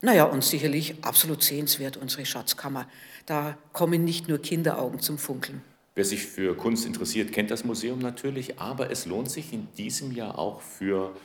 Naja, 0.00 0.24
und 0.24 0.42
sicherlich 0.42 0.96
absolut 1.02 1.44
sehenswert 1.44 1.96
unsere 1.96 2.26
Schatzkammer. 2.26 2.88
Da 3.26 3.56
kommen 3.72 4.04
nicht 4.04 4.26
nur 4.26 4.42
Kinderaugen 4.42 4.98
zum 4.98 5.18
Funkeln. 5.18 5.62
Wer 5.96 6.04
sich 6.04 6.26
für 6.26 6.54
Kunst 6.54 6.84
interessiert, 6.84 7.32
kennt 7.32 7.50
das 7.50 7.64
Museum 7.64 8.00
natürlich, 8.00 8.60
aber 8.60 8.90
es 8.90 9.06
lohnt 9.06 9.30
sich 9.30 9.54
in 9.54 9.66
diesem 9.78 10.12
Jahr 10.12 10.38
auch 10.38 10.60
für, 10.60 11.16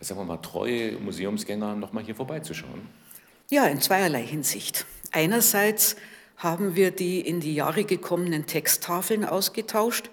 sagen 0.00 0.20
wir 0.20 0.24
mal, 0.26 0.36
treue 0.36 0.98
Museumsgänger 0.98 1.74
nochmal 1.74 2.04
hier 2.04 2.14
vorbeizuschauen. 2.14 2.82
Ja, 3.48 3.66
in 3.66 3.80
zweierlei 3.80 4.22
Hinsicht. 4.22 4.84
Einerseits 5.12 5.96
haben 6.36 6.76
wir 6.76 6.90
die 6.90 7.22
in 7.22 7.40
die 7.40 7.54
Jahre 7.54 7.84
gekommenen 7.84 8.44
Texttafeln 8.44 9.24
ausgetauscht, 9.24 10.10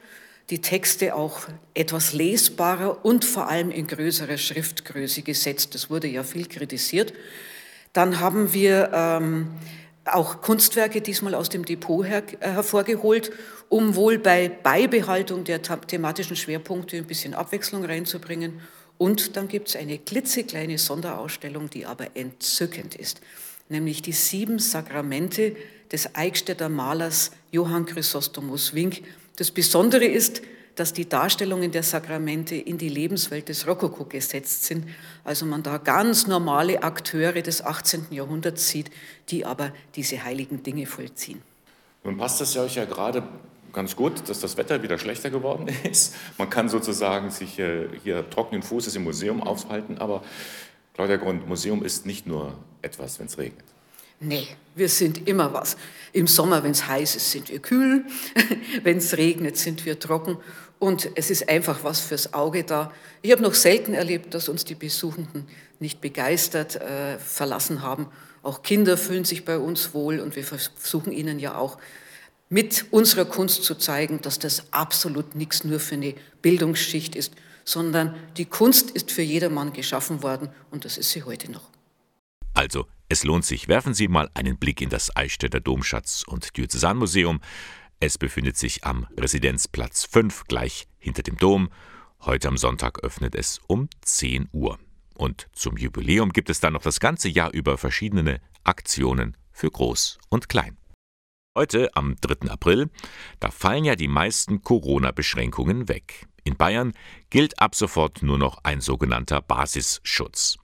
die 0.49 0.61
Texte 0.61 1.13
auch 1.13 1.49
etwas 1.73 2.13
lesbarer 2.13 3.03
und 3.03 3.25
vor 3.25 3.49
allem 3.49 3.69
in 3.69 3.85
größere 3.85 4.37
Schriftgröße 4.37 5.23
gesetzt. 5.23 5.75
Das 5.75 5.89
wurde 5.89 6.07
ja 6.07 6.23
viel 6.23 6.45
kritisiert. 6.45 7.11
Dann 7.91 8.21
haben 8.21 8.53
wir 8.53 8.91
ähm, 8.93 9.49
auch 10.05 10.41
Kunstwerke 10.41 11.01
diesmal 11.01 11.33
aus 11.33 11.49
dem 11.49 11.65
Depot 11.65 12.05
her, 12.05 12.23
äh, 12.39 12.51
hervorgeholt, 12.51 13.31
um 13.69 13.95
wohl 13.95 14.19
bei 14.19 14.49
Beibehaltung 14.49 15.43
der 15.43 15.61
thematischen 15.61 16.35
Schwerpunkte 16.35 16.97
ein 16.97 17.05
bisschen 17.05 17.33
Abwechslung 17.33 17.83
reinzubringen. 17.83 18.61
Und 18.97 19.35
dann 19.35 19.47
gibt 19.47 19.69
es 19.69 19.75
eine 19.75 19.97
klitzekleine 19.97 20.77
Sonderausstellung, 20.77 21.69
die 21.69 21.85
aber 21.85 22.15
entzückend 22.15 22.95
ist, 22.95 23.19
nämlich 23.67 24.01
die 24.01 24.13
sieben 24.13 24.59
Sakramente 24.59 25.55
des 25.91 26.15
Eichstätter 26.15 26.69
Malers 26.69 27.31
Johann 27.51 27.85
Chrysostomus 27.85 28.73
Wink. 28.73 29.01
Das 29.35 29.51
Besondere 29.51 30.05
ist, 30.05 30.41
dass 30.75 30.93
die 30.93 31.07
Darstellungen 31.07 31.71
der 31.71 31.83
Sakramente 31.83 32.55
in 32.55 32.77
die 32.77 32.89
Lebenswelt 32.89 33.49
des 33.49 33.65
Rokoko 33.65 34.05
gesetzt 34.05 34.65
sind. 34.65 34.87
Also 35.23 35.45
man 35.45 35.63
da 35.63 35.77
ganz 35.77 36.27
normale 36.27 36.83
Akteure 36.83 37.41
des 37.41 37.63
18. 37.63 38.07
Jahrhunderts 38.11 38.69
sieht, 38.69 38.91
die 39.29 39.45
aber 39.45 39.71
diese 39.95 40.23
heiligen 40.23 40.63
Dinge 40.63 40.85
vollziehen. 40.85 41.41
Nun 42.03 42.17
passt 42.17 42.41
es 42.41 42.53
ja 42.53 42.63
euch 42.63 42.75
ja 42.75 42.85
gerade 42.85 43.23
ganz 43.73 43.95
gut, 43.95 44.29
dass 44.29 44.39
das 44.39 44.57
Wetter 44.57 44.81
wieder 44.83 44.97
schlechter 44.97 45.29
geworden 45.29 45.67
ist. 45.83 46.15
Man 46.37 46.49
kann 46.49 46.69
sozusagen 46.69 47.31
sich 47.31 47.59
äh, 47.59 47.87
hier 48.03 48.29
trockenen 48.29 48.63
Fußes 48.63 48.95
im 48.95 49.03
Museum 49.03 49.41
aufhalten, 49.41 49.97
aber 49.97 50.23
Claudia 50.93 51.17
Grund, 51.17 51.47
Museum 51.47 51.83
ist 51.83 52.05
nicht 52.05 52.25
nur 52.25 52.53
etwas, 52.81 53.19
wenn 53.19 53.25
es 53.27 53.37
regnet. 53.37 53.65
Nee, 54.21 54.47
wir 54.75 54.87
sind 54.87 55.27
immer 55.27 55.51
was. 55.53 55.75
Im 56.13 56.25
Sommer, 56.25 56.63
wenn 56.63 56.71
es 56.71 56.87
heiß 56.87 57.17
ist, 57.17 57.31
sind 57.31 57.49
wir 57.49 57.59
kühl. 57.59 58.05
wenn 58.83 58.97
es 58.97 59.17
regnet, 59.17 59.57
sind 59.57 59.85
wir 59.85 59.99
trocken. 59.99 60.37
Und 60.79 61.09
es 61.15 61.29
ist 61.29 61.47
einfach 61.49 61.83
was 61.83 62.01
fürs 62.01 62.33
Auge 62.33 62.63
da. 62.63 62.91
Ich 63.21 63.31
habe 63.31 63.41
noch 63.41 63.53
selten 63.53 63.93
erlebt, 63.93 64.33
dass 64.33 64.49
uns 64.49 64.65
die 64.65 64.75
Besuchenden 64.75 65.47
nicht 65.79 66.01
begeistert 66.01 66.75
äh, 66.75 67.17
verlassen 67.17 67.81
haben. 67.81 68.07
Auch 68.43 68.61
Kinder 68.61 68.97
fühlen 68.97 69.25
sich 69.25 69.45
bei 69.45 69.57
uns 69.57 69.93
wohl 69.93 70.19
und 70.19 70.35
wir 70.35 70.43
versuchen 70.43 71.11
ihnen 71.11 71.39
ja 71.39 71.57
auch 71.57 71.77
mit 72.49 72.85
unserer 72.91 73.25
Kunst 73.25 73.63
zu 73.63 73.75
zeigen, 73.75 74.21
dass 74.21 74.37
das 74.37 74.71
absolut 74.71 75.35
nichts 75.35 75.63
nur 75.63 75.79
für 75.79 75.95
eine 75.95 76.13
Bildungsschicht 76.41 77.15
ist, 77.15 77.33
sondern 77.63 78.15
die 78.37 78.45
Kunst 78.45 78.91
ist 78.91 79.11
für 79.11 79.23
jedermann 79.23 79.73
geschaffen 79.73 80.21
worden 80.21 80.49
und 80.69 80.85
das 80.85 80.97
ist 80.97 81.11
sie 81.11 81.23
heute 81.23 81.51
noch. 81.51 81.69
Also, 82.53 82.85
es 83.09 83.23
lohnt 83.23 83.45
sich, 83.45 83.67
werfen 83.67 83.93
Sie 83.93 84.07
mal 84.07 84.29
einen 84.33 84.57
Blick 84.57 84.81
in 84.81 84.89
das 84.89 85.15
Eichstätter 85.15 85.59
Domschatz- 85.59 86.23
und 86.25 86.55
Diözesanmuseum. 86.55 87.41
Es 87.99 88.17
befindet 88.17 88.57
sich 88.57 88.83
am 88.83 89.07
Residenzplatz 89.17 90.05
5, 90.05 90.45
gleich 90.47 90.87
hinter 90.97 91.23
dem 91.23 91.37
Dom. 91.37 91.69
Heute 92.21 92.47
am 92.49 92.57
Sonntag 92.57 93.03
öffnet 93.03 93.35
es 93.35 93.59
um 93.67 93.89
10 94.01 94.49
Uhr. 94.51 94.77
Und 95.13 95.47
zum 95.53 95.77
Jubiläum 95.77 96.31
gibt 96.33 96.49
es 96.49 96.59
dann 96.59 96.73
noch 96.73 96.81
das 96.81 96.99
ganze 96.99 97.29
Jahr 97.29 97.53
über 97.53 97.77
verschiedene 97.77 98.41
Aktionen 98.63 99.37
für 99.51 99.71
Groß 99.71 100.19
und 100.29 100.49
Klein. 100.49 100.77
Heute, 101.57 101.95
am 101.95 102.17
3. 102.19 102.49
April, 102.51 102.89
da 103.39 103.49
fallen 103.49 103.85
ja 103.85 103.95
die 103.95 104.09
meisten 104.09 104.61
Corona-Beschränkungen 104.61 105.87
weg. 105.87 106.27
In 106.43 106.57
Bayern 106.57 106.91
gilt 107.29 107.59
ab 107.61 107.75
sofort 107.75 108.23
nur 108.23 108.37
noch 108.37 108.59
ein 108.63 108.81
sogenannter 108.81 109.41
Basisschutz. 109.41 110.57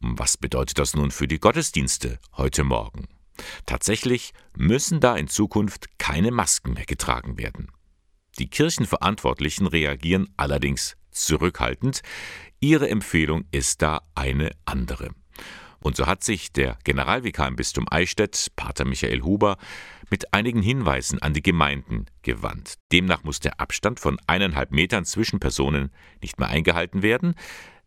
Was 0.00 0.38
bedeutet 0.38 0.78
das 0.78 0.94
nun 0.94 1.10
für 1.10 1.28
die 1.28 1.38
Gottesdienste 1.38 2.18
heute 2.32 2.64
Morgen? 2.64 3.06
Tatsächlich 3.66 4.32
müssen 4.56 5.00
da 5.00 5.16
in 5.16 5.28
Zukunft 5.28 5.98
keine 5.98 6.30
Masken 6.30 6.74
mehr 6.74 6.86
getragen 6.86 7.38
werden. 7.38 7.70
Die 8.38 8.48
Kirchenverantwortlichen 8.48 9.66
reagieren 9.66 10.32
allerdings 10.36 10.96
zurückhaltend. 11.10 12.02
Ihre 12.60 12.88
Empfehlung 12.88 13.44
ist 13.50 13.82
da 13.82 14.02
eine 14.14 14.50
andere. 14.64 15.10
Und 15.82 15.96
so 15.96 16.06
hat 16.06 16.22
sich 16.22 16.52
der 16.52 16.78
Generalvikar 16.84 17.48
im 17.48 17.56
Bistum 17.56 17.86
Eichstätt, 17.90 18.52
Pater 18.54 18.84
Michael 18.84 19.22
Huber, 19.22 19.56
mit 20.10 20.32
einigen 20.32 20.62
Hinweisen 20.62 21.20
an 21.20 21.32
die 21.32 21.42
Gemeinden 21.42 22.06
gewandt. 22.22 22.74
Demnach 22.92 23.24
muss 23.24 23.40
der 23.40 23.58
Abstand 23.58 23.98
von 23.98 24.18
eineinhalb 24.26 24.70
Metern 24.70 25.04
zwischen 25.04 25.40
Personen 25.40 25.90
nicht 26.20 26.38
mehr 26.38 26.48
eingehalten 26.48 27.02
werden. 27.02 27.34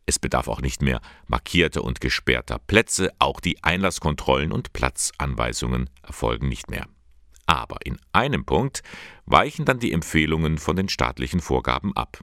Es 0.06 0.20
bedarf 0.20 0.48
auch 0.48 0.62
nicht 0.62 0.82
mehr 0.82 1.02
markierter 1.28 1.84
und 1.84 2.02
gesperrter 2.02 2.60
Plätze, 2.60 3.12
auch 3.20 3.40
die 3.40 3.64
Einlasskontrollen 3.64 4.52
und 4.52 4.74
Platzanweisungen 4.74 5.90
erfolgen 6.04 6.48
nicht 6.48 6.70
mehr. 6.70 6.88
Aber 7.48 7.78
in 7.84 7.98
einem 8.12 8.46
Punkt 8.46 8.82
weichen 9.26 9.66
dann 9.66 9.80
die 9.80 9.92
Empfehlungen 9.92 10.58
von 10.58 10.76
den 10.76 10.90
staatlichen 10.90 11.40
Vorgaben 11.40 11.96
ab. 11.96 12.20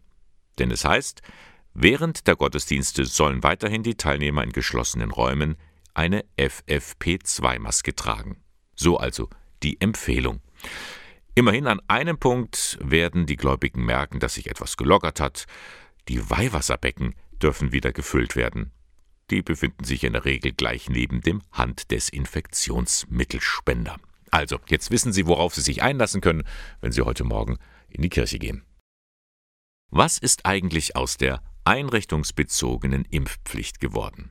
Denn 0.58 0.70
es 0.70 0.84
heißt, 0.84 1.22
Während 1.74 2.26
der 2.26 2.36
Gottesdienste 2.36 3.06
sollen 3.06 3.42
weiterhin 3.42 3.82
die 3.82 3.94
Teilnehmer 3.94 4.44
in 4.44 4.52
geschlossenen 4.52 5.10
Räumen 5.10 5.56
eine 5.94 6.24
FFP2-Maske 6.36 7.96
tragen. 7.96 8.42
So 8.74 8.98
also 8.98 9.28
die 9.62 9.80
Empfehlung. 9.80 10.40
Immerhin 11.34 11.66
an 11.66 11.80
einem 11.88 12.18
Punkt 12.18 12.78
werden 12.82 13.24
die 13.24 13.36
Gläubigen 13.36 13.84
merken, 13.84 14.20
dass 14.20 14.34
sich 14.34 14.50
etwas 14.50 14.76
gelockert 14.76 15.18
hat. 15.18 15.46
Die 16.08 16.28
Weihwasserbecken 16.28 17.14
dürfen 17.42 17.72
wieder 17.72 17.92
gefüllt 17.92 18.36
werden. 18.36 18.70
Die 19.30 19.42
befinden 19.42 19.84
sich 19.84 20.04
in 20.04 20.12
der 20.12 20.24
Regel 20.24 20.52
gleich 20.52 20.88
neben 20.88 21.20
dem 21.20 21.42
Handdesinfektionsmittelspender. 21.52 23.96
Also, 24.30 24.58
jetzt 24.68 24.90
wissen 24.90 25.12
Sie, 25.12 25.26
worauf 25.26 25.54
Sie 25.54 25.60
sich 25.60 25.82
einlassen 25.82 26.20
können, 26.20 26.44
wenn 26.80 26.92
Sie 26.92 27.02
heute 27.02 27.24
Morgen 27.24 27.58
in 27.88 28.02
die 28.02 28.08
Kirche 28.08 28.38
gehen. 28.38 28.62
Was 29.90 30.18
ist 30.18 30.46
eigentlich 30.46 30.96
aus 30.96 31.18
der 31.18 31.42
einrichtungsbezogenen 31.64 33.04
Impfpflicht 33.04 33.80
geworden. 33.80 34.30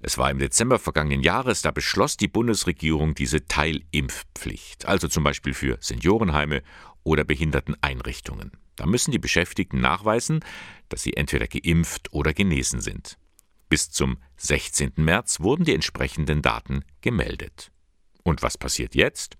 Es 0.00 0.18
war 0.18 0.30
im 0.30 0.38
Dezember 0.38 0.78
vergangenen 0.78 1.22
Jahres, 1.22 1.62
da 1.62 1.70
beschloss 1.70 2.16
die 2.16 2.28
Bundesregierung 2.28 3.14
diese 3.14 3.46
Teilimpfpflicht, 3.46 4.86
also 4.86 5.08
zum 5.08 5.24
Beispiel 5.24 5.54
für 5.54 5.78
Seniorenheime 5.80 6.62
oder 7.02 7.24
Behinderteneinrichtungen. 7.24 8.52
Da 8.76 8.86
müssen 8.86 9.12
die 9.12 9.18
Beschäftigten 9.18 9.80
nachweisen, 9.80 10.40
dass 10.88 11.02
sie 11.02 11.14
entweder 11.14 11.46
geimpft 11.46 12.12
oder 12.12 12.32
genesen 12.32 12.80
sind. 12.80 13.18
Bis 13.68 13.90
zum 13.90 14.18
16. 14.36 14.92
März 14.96 15.40
wurden 15.40 15.64
die 15.64 15.74
entsprechenden 15.74 16.42
Daten 16.42 16.84
gemeldet. 17.00 17.70
Und 18.22 18.42
was 18.42 18.58
passiert 18.58 18.94
jetzt? 18.94 19.36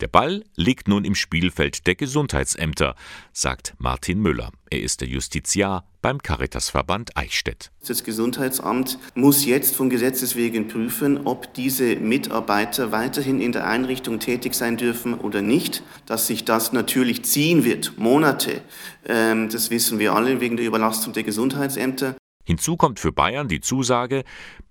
Der 0.00 0.08
Ball 0.08 0.44
liegt 0.56 0.88
nun 0.88 1.04
im 1.04 1.14
Spielfeld 1.14 1.86
der 1.86 1.94
Gesundheitsämter, 1.94 2.94
sagt 3.32 3.74
Martin 3.78 4.20
Müller. 4.20 4.50
Er 4.70 4.80
ist 4.80 5.00
der 5.00 5.08
Justiziar 5.08 5.84
beim 6.02 6.22
Caritasverband 6.22 7.16
Eichstätt. 7.16 7.70
Das 7.86 8.04
Gesundheitsamt 8.04 8.98
muss 9.14 9.44
jetzt 9.44 9.74
vom 9.74 9.90
Gesetzes 9.90 10.36
wegen 10.36 10.68
prüfen, 10.68 11.26
ob 11.26 11.52
diese 11.54 11.96
Mitarbeiter 11.96 12.92
weiterhin 12.92 13.40
in 13.40 13.52
der 13.52 13.66
Einrichtung 13.66 14.20
tätig 14.20 14.54
sein 14.54 14.76
dürfen 14.76 15.14
oder 15.14 15.42
nicht. 15.42 15.82
Dass 16.06 16.26
sich 16.26 16.44
das 16.44 16.72
natürlich 16.72 17.24
ziehen 17.24 17.64
wird, 17.64 17.98
Monate, 17.98 18.62
ähm, 19.06 19.48
das 19.50 19.70
wissen 19.70 19.98
wir 19.98 20.14
alle 20.14 20.40
wegen 20.40 20.56
der 20.56 20.66
Überlastung 20.66 21.12
der 21.12 21.22
Gesundheitsämter. 21.22 22.16
Hinzu 22.44 22.76
kommt 22.76 22.98
für 22.98 23.12
Bayern 23.12 23.48
die 23.48 23.60
Zusage, 23.60 24.24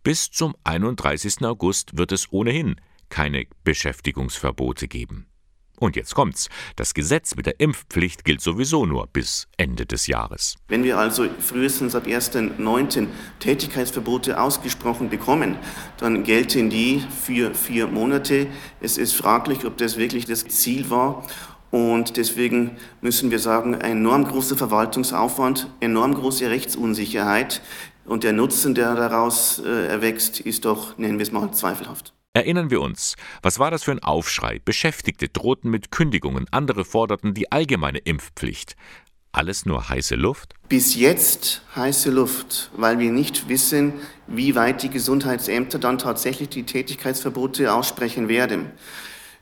bis 0.04 0.32
zum 0.32 0.56
31. 0.64 1.46
August 1.46 1.98
wird 1.98 2.12
es 2.12 2.32
ohnehin 2.32 2.76
keine 3.10 3.46
Beschäftigungsverbote 3.64 4.88
geben. 4.88 5.30
Und 5.80 5.96
jetzt 5.96 6.14
kommt's. 6.14 6.50
Das 6.76 6.94
Gesetz 6.94 7.36
mit 7.36 7.46
der 7.46 7.60
Impfpflicht 7.60 8.26
gilt 8.26 8.42
sowieso 8.42 8.86
nur 8.86 9.08
bis 9.08 9.48
Ende 9.58 9.86
des 9.86 10.08
Jahres. 10.08 10.56
Wenn 10.68 10.84
wir 10.84 10.98
also 10.98 11.28
frühestens 11.40 11.96
ab 11.96 12.06
1.9. 12.06 13.08
Tätigkeitsverbote 13.40 14.40
ausgesprochen 14.40 15.10
bekommen, 15.10 15.58
dann 15.98 16.24
gelten 16.24 16.70
die 16.70 17.02
für 17.24 17.56
vier 17.56 17.88
Monate. 17.88 18.48
Es 18.82 18.98
ist 18.98 19.14
fraglich, 19.14 19.66
ob 19.66 19.78
das 19.78 19.98
wirklich 19.98 20.26
das 20.26 20.46
Ziel 20.46 20.90
war. 20.90 21.26
Und 21.72 22.18
deswegen 22.18 22.78
müssen 23.00 23.32
wir 23.32 23.40
sagen, 23.40 23.76
enorm 23.76 24.26
großer 24.26 24.58
Verwaltungsaufwand, 24.58 25.70
enorm 25.80 26.16
große 26.16 26.50
Rechtsunsicherheit. 26.50 27.62
Und 28.06 28.24
der 28.24 28.34
Nutzen, 28.34 28.74
der 28.74 28.96
daraus 28.96 29.60
äh, 29.60 29.86
erwächst, 29.86 30.40
ist 30.40 30.66
doch, 30.66 30.98
nennen 30.98 31.20
wir 31.20 31.24
es 31.24 31.32
mal, 31.32 31.52
zweifelhaft. 31.52 32.14
Erinnern 32.34 32.70
wir 32.70 32.82
uns, 32.82 33.16
was 33.42 33.58
war 33.58 33.72
das 33.72 33.84
für 33.84 33.92
ein 33.92 34.04
Aufschrei? 34.04 34.60
Beschäftigte 34.64 35.30
drohten 35.30 35.72
mit 35.72 35.90
Kündigungen, 35.90 36.46
andere 36.52 36.86
forderten 36.86 37.34
die 37.34 37.52
allgemeine 37.52 37.98
Impfpflicht. 37.98 38.76
Alles 39.32 39.66
nur 39.66 39.90
heiße 39.90 40.14
Luft? 40.14 40.54
Bis 40.70 40.96
jetzt 40.96 41.64
heiße 41.76 42.12
Luft, 42.12 42.70
weil 42.76 43.00
wir 43.00 43.12
nicht 43.12 43.50
wissen, 43.50 43.94
wie 44.28 44.54
weit 44.56 44.84
die 44.84 44.90
Gesundheitsämter 44.92 45.80
dann 45.80 45.98
tatsächlich 45.98 46.50
die 46.50 46.64
Tätigkeitsverbote 46.64 47.74
aussprechen 47.74 48.28
werden. 48.28 48.72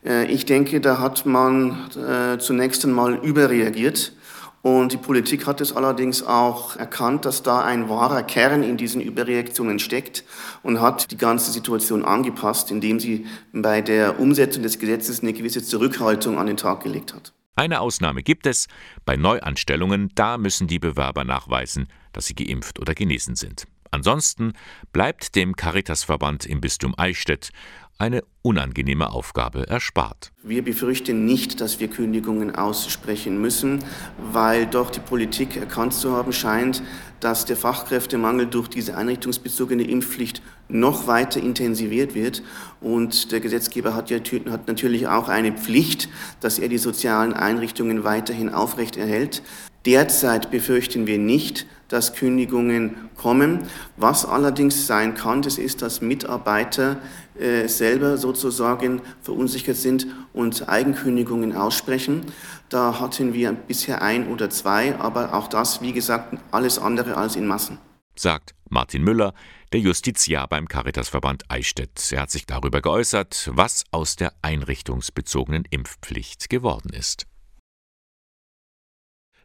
Äh, 0.06 0.32
ich 0.32 0.46
denke, 0.46 0.80
da 0.80 1.00
hat 1.00 1.26
man 1.26 1.90
äh, 1.92 2.38
zunächst 2.38 2.86
einmal 2.86 3.16
überreagiert. 3.16 4.14
Und 4.62 4.92
die 4.92 4.98
Politik 4.98 5.46
hat 5.46 5.62
es 5.62 5.76
allerdings 5.76 6.24
auch 6.24 6.76
erkannt, 6.76 7.26
dass 7.26 7.44
da 7.44 7.64
ein 7.64 7.90
wahrer 7.90 8.24
Kern 8.24 8.64
in 8.64 8.76
diesen 8.76 9.02
Überreaktionen 9.02 9.80
steckt 9.80 10.24
und 10.64 10.82
hat 10.82 11.12
die 11.12 11.18
ganze 11.18 11.52
Situation 11.52 12.04
angepasst, 12.04 12.72
indem 12.72 13.00
sie 13.00 13.26
bei 13.54 13.82
der 13.82 14.20
Umsetzung 14.20 14.64
des 14.64 14.80
Gesetzes 14.80 15.22
eine 15.22 15.34
gewisse 15.34 15.64
Zurückhaltung 15.64 16.38
an 16.38 16.48
den 16.48 16.58
Tag 16.58 16.84
gelegt 16.84 17.14
hat. 17.14 17.34
Eine 17.56 17.82
Ausnahme 17.82 18.22
gibt 18.22 18.46
es. 18.46 18.68
Bei 19.04 19.16
Neuanstellungen, 19.16 20.12
da 20.14 20.38
müssen 20.38 20.68
die 20.68 20.80
Bewerber 20.80 21.24
nachweisen, 21.24 21.88
dass 22.14 22.28
sie 22.28 22.36
geimpft 22.36 22.80
oder 22.80 22.94
genesen 22.94 23.36
sind. 23.36 23.66
Ansonsten 23.90 24.54
bleibt 24.92 25.36
dem 25.36 25.56
Caritasverband 25.56 26.46
im 26.46 26.62
Bistum 26.62 26.94
Eichstätt 26.98 27.50
eine 27.98 28.24
unangenehme 28.42 29.12
Aufgabe 29.12 29.68
erspart. 29.68 30.32
Wir 30.44 30.64
befürchten 30.64 31.26
nicht, 31.26 31.60
dass 31.62 31.80
wir 31.80 31.88
Kündigungen 31.88 32.56
aussprechen 32.56 33.42
müssen, 33.42 33.84
weil 34.32 34.66
doch 34.68 34.90
die 34.90 35.00
Politik 35.00 35.58
erkannt 35.58 35.94
zu 35.94 36.16
haben 36.16 36.32
scheint, 36.32 36.84
dass 37.20 37.46
der 37.46 37.58
Fachkräftemangel 37.58 38.46
durch 38.46 38.68
diese 38.68 38.96
einrichtungsbezogene 38.96 39.84
Impfpflicht 39.84 40.42
noch 40.70 41.08
weiter 41.08 41.42
intensiviert 41.42 42.14
wird. 42.14 42.44
Und 42.80 43.32
der 43.32 43.40
Gesetzgeber 43.40 43.96
hat, 43.96 44.10
ja, 44.10 44.20
hat 44.52 44.68
natürlich 44.68 45.08
auch 45.08 45.28
eine 45.28 45.52
Pflicht, 45.52 46.10
dass 46.40 46.60
er 46.60 46.70
die 46.70 46.78
sozialen 46.78 47.34
Einrichtungen 47.34 48.04
weiterhin 48.04 48.50
aufrechterhält. 48.50 49.42
Derzeit 49.88 50.52
befürchten 50.52 51.08
wir 51.08 51.18
nicht, 51.18 51.66
dass 51.88 52.14
Kündigungen 52.14 53.10
kommen. 53.16 53.70
Was 53.96 54.26
allerdings 54.26 54.86
sein 54.86 55.16
kann, 55.16 55.42
das 55.42 55.58
ist, 55.58 55.82
dass 55.82 56.02
Mitarbeiter 56.02 56.98
äh, 57.40 57.70
selber 57.70 58.18
sozusagen 58.18 59.02
verunsichert 59.22 59.78
sind 59.78 60.06
und 60.34 60.68
Eigenkündigungen 60.68 61.56
aussprechen. 61.56 62.26
Da 62.68 63.00
hatten 63.00 63.34
wir 63.34 63.54
bisher 63.54 64.02
ein 64.02 64.28
oder 64.28 64.50
zwei, 64.50 64.94
aber 65.00 65.34
auch 65.34 65.48
das, 65.48 65.82
wie 65.82 65.94
gesagt, 65.94 66.38
alles 66.52 66.80
andere 66.80 67.16
als 67.16 67.38
in 67.38 67.48
Massen. 67.48 67.78
Sagt 68.18 68.56
Martin 68.70 69.06
Müller, 69.06 69.34
der 69.72 69.80
Justiziar 69.80 70.50
beim 70.50 70.68
Caritasverband 70.68 71.46
Eichstätt. 71.48 72.12
Er 72.12 72.24
hat 72.24 72.32
sich 72.32 72.46
darüber 72.46 72.82
geäußert, 72.82 73.52
was 73.54 73.86
aus 73.92 74.18
der 74.18 74.34
einrichtungsbezogenen 74.42 75.64
Impfpflicht 75.70 76.50
geworden 76.50 76.90
ist. 76.92 77.26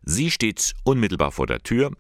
Sie 0.05 0.33
steht 0.33 0.75
unmittelbar 0.83 1.31
vor 1.31 1.47
der 1.47 1.61
Tür, 1.61 1.93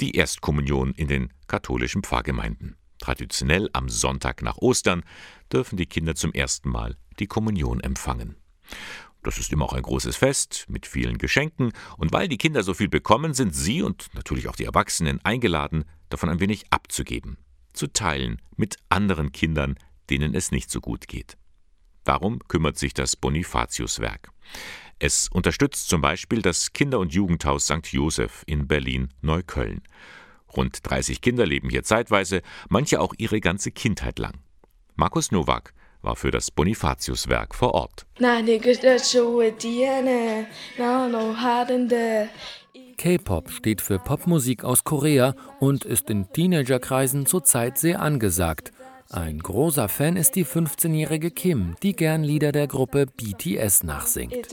die 0.00 0.16
Erstkommunion 0.16 0.92
in 0.94 1.08
den 1.08 1.32
katholischen 1.46 2.02
Pfarrgemeinden. 2.02 2.76
Traditionell 2.98 3.68
am 3.74 3.88
Sonntag 3.90 4.42
nach 4.42 4.56
Ostern 4.58 5.02
dürfen 5.52 5.76
die 5.76 5.86
Kinder 5.86 6.14
zum 6.14 6.32
ersten 6.32 6.70
Mal 6.70 6.96
die 7.18 7.26
Kommunion 7.26 7.80
empfangen. 7.80 8.36
Das 9.22 9.36
ist 9.36 9.52
immer 9.52 9.66
auch 9.66 9.74
ein 9.74 9.82
großes 9.82 10.16
Fest 10.16 10.64
mit 10.68 10.86
vielen 10.86 11.18
Geschenken, 11.18 11.72
und 11.98 12.12
weil 12.12 12.28
die 12.28 12.38
Kinder 12.38 12.62
so 12.62 12.72
viel 12.72 12.88
bekommen, 12.88 13.34
sind 13.34 13.54
sie 13.54 13.82
und 13.82 14.08
natürlich 14.14 14.48
auch 14.48 14.56
die 14.56 14.64
Erwachsenen 14.64 15.22
eingeladen, 15.22 15.84
davon 16.08 16.30
ein 16.30 16.40
wenig 16.40 16.64
abzugeben, 16.70 17.36
zu 17.74 17.86
teilen 17.88 18.40
mit 18.56 18.76
anderen 18.88 19.32
Kindern, 19.32 19.76
denen 20.08 20.34
es 20.34 20.50
nicht 20.50 20.70
so 20.70 20.80
gut 20.80 21.08
geht. 21.08 21.36
Darum 22.04 22.38
kümmert 22.48 22.78
sich 22.78 22.94
das 22.94 23.16
Bonifatiuswerk. 23.16 24.30
Es 25.02 25.28
unterstützt 25.32 25.88
zum 25.88 26.02
Beispiel 26.02 26.42
das 26.42 26.74
Kinder- 26.74 26.98
und 26.98 27.14
Jugendhaus 27.14 27.64
St. 27.64 27.86
Joseph 27.86 28.42
in 28.44 28.68
Berlin-Neukölln. 28.68 29.80
Rund 30.54 30.78
30 30.82 31.22
Kinder 31.22 31.46
leben 31.46 31.70
hier 31.70 31.82
zeitweise, 31.84 32.42
manche 32.68 33.00
auch 33.00 33.14
ihre 33.16 33.40
ganze 33.40 33.70
Kindheit 33.70 34.18
lang. 34.18 34.34
Markus 34.96 35.32
Nowak 35.32 35.72
war 36.02 36.16
für 36.16 36.30
das 36.30 36.50
Bonifatiuswerk 36.50 37.54
vor 37.54 37.72
Ort. 37.72 38.04
K-Pop 42.98 43.50
steht 43.50 43.80
für 43.80 43.98
Popmusik 43.98 44.64
aus 44.64 44.84
Korea 44.84 45.34
und 45.60 45.86
ist 45.86 46.10
in 46.10 46.30
Teenagerkreisen 46.30 47.24
zurzeit 47.24 47.78
sehr 47.78 48.02
angesagt. 48.02 48.72
Ein 49.12 49.40
großer 49.40 49.88
Fan 49.88 50.16
ist 50.16 50.36
die 50.36 50.46
15-jährige 50.46 51.32
Kim, 51.32 51.74
die 51.82 51.96
gern 51.96 52.22
Lieder 52.22 52.52
der 52.52 52.68
Gruppe 52.68 53.06
BTS 53.06 53.82
nachsingt. 53.82 54.46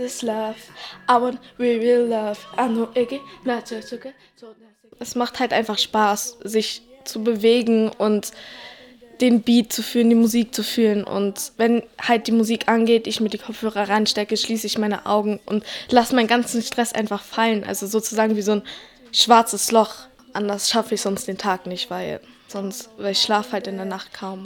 Es 4.99 5.13
macht 5.13 5.39
halt 5.39 5.53
einfach 5.53 5.77
Spaß, 5.77 6.39
sich 6.43 6.81
zu 7.03 7.23
bewegen 7.23 7.89
und 7.99 8.31
den 9.21 9.41
Beat 9.43 9.71
zu 9.71 9.83
fühlen, 9.83 10.09
die 10.09 10.15
Musik 10.15 10.55
zu 10.55 10.63
fühlen. 10.63 11.03
Und 11.03 11.51
wenn 11.57 11.83
halt 12.01 12.25
die 12.25 12.31
Musik 12.31 12.67
angeht, 12.67 13.05
ich 13.05 13.21
mir 13.21 13.29
die 13.29 13.37
Kopfhörer 13.37 13.89
reinstecke, 13.89 14.37
schließe 14.37 14.65
ich 14.65 14.79
meine 14.79 15.05
Augen 15.05 15.39
und 15.45 15.63
lasse 15.91 16.15
meinen 16.15 16.27
ganzen 16.27 16.63
Stress 16.63 16.93
einfach 16.93 17.21
fallen. 17.21 17.63
Also 17.63 17.85
sozusagen 17.85 18.35
wie 18.35 18.41
so 18.41 18.53
ein 18.53 18.63
schwarzes 19.11 19.71
Loch. 19.71 19.93
Anders 20.33 20.71
schaffe 20.71 20.95
ich 20.95 21.01
sonst 21.01 21.27
den 21.27 21.37
Tag 21.37 21.67
nicht, 21.67 21.91
weil 21.91 22.21
Sonst, 22.47 22.89
weil 22.97 23.11
ich 23.11 23.21
schlafe 23.21 23.51
halt 23.53 23.67
in 23.67 23.77
der 23.77 23.85
Nacht 23.85 24.13
kaum. 24.13 24.45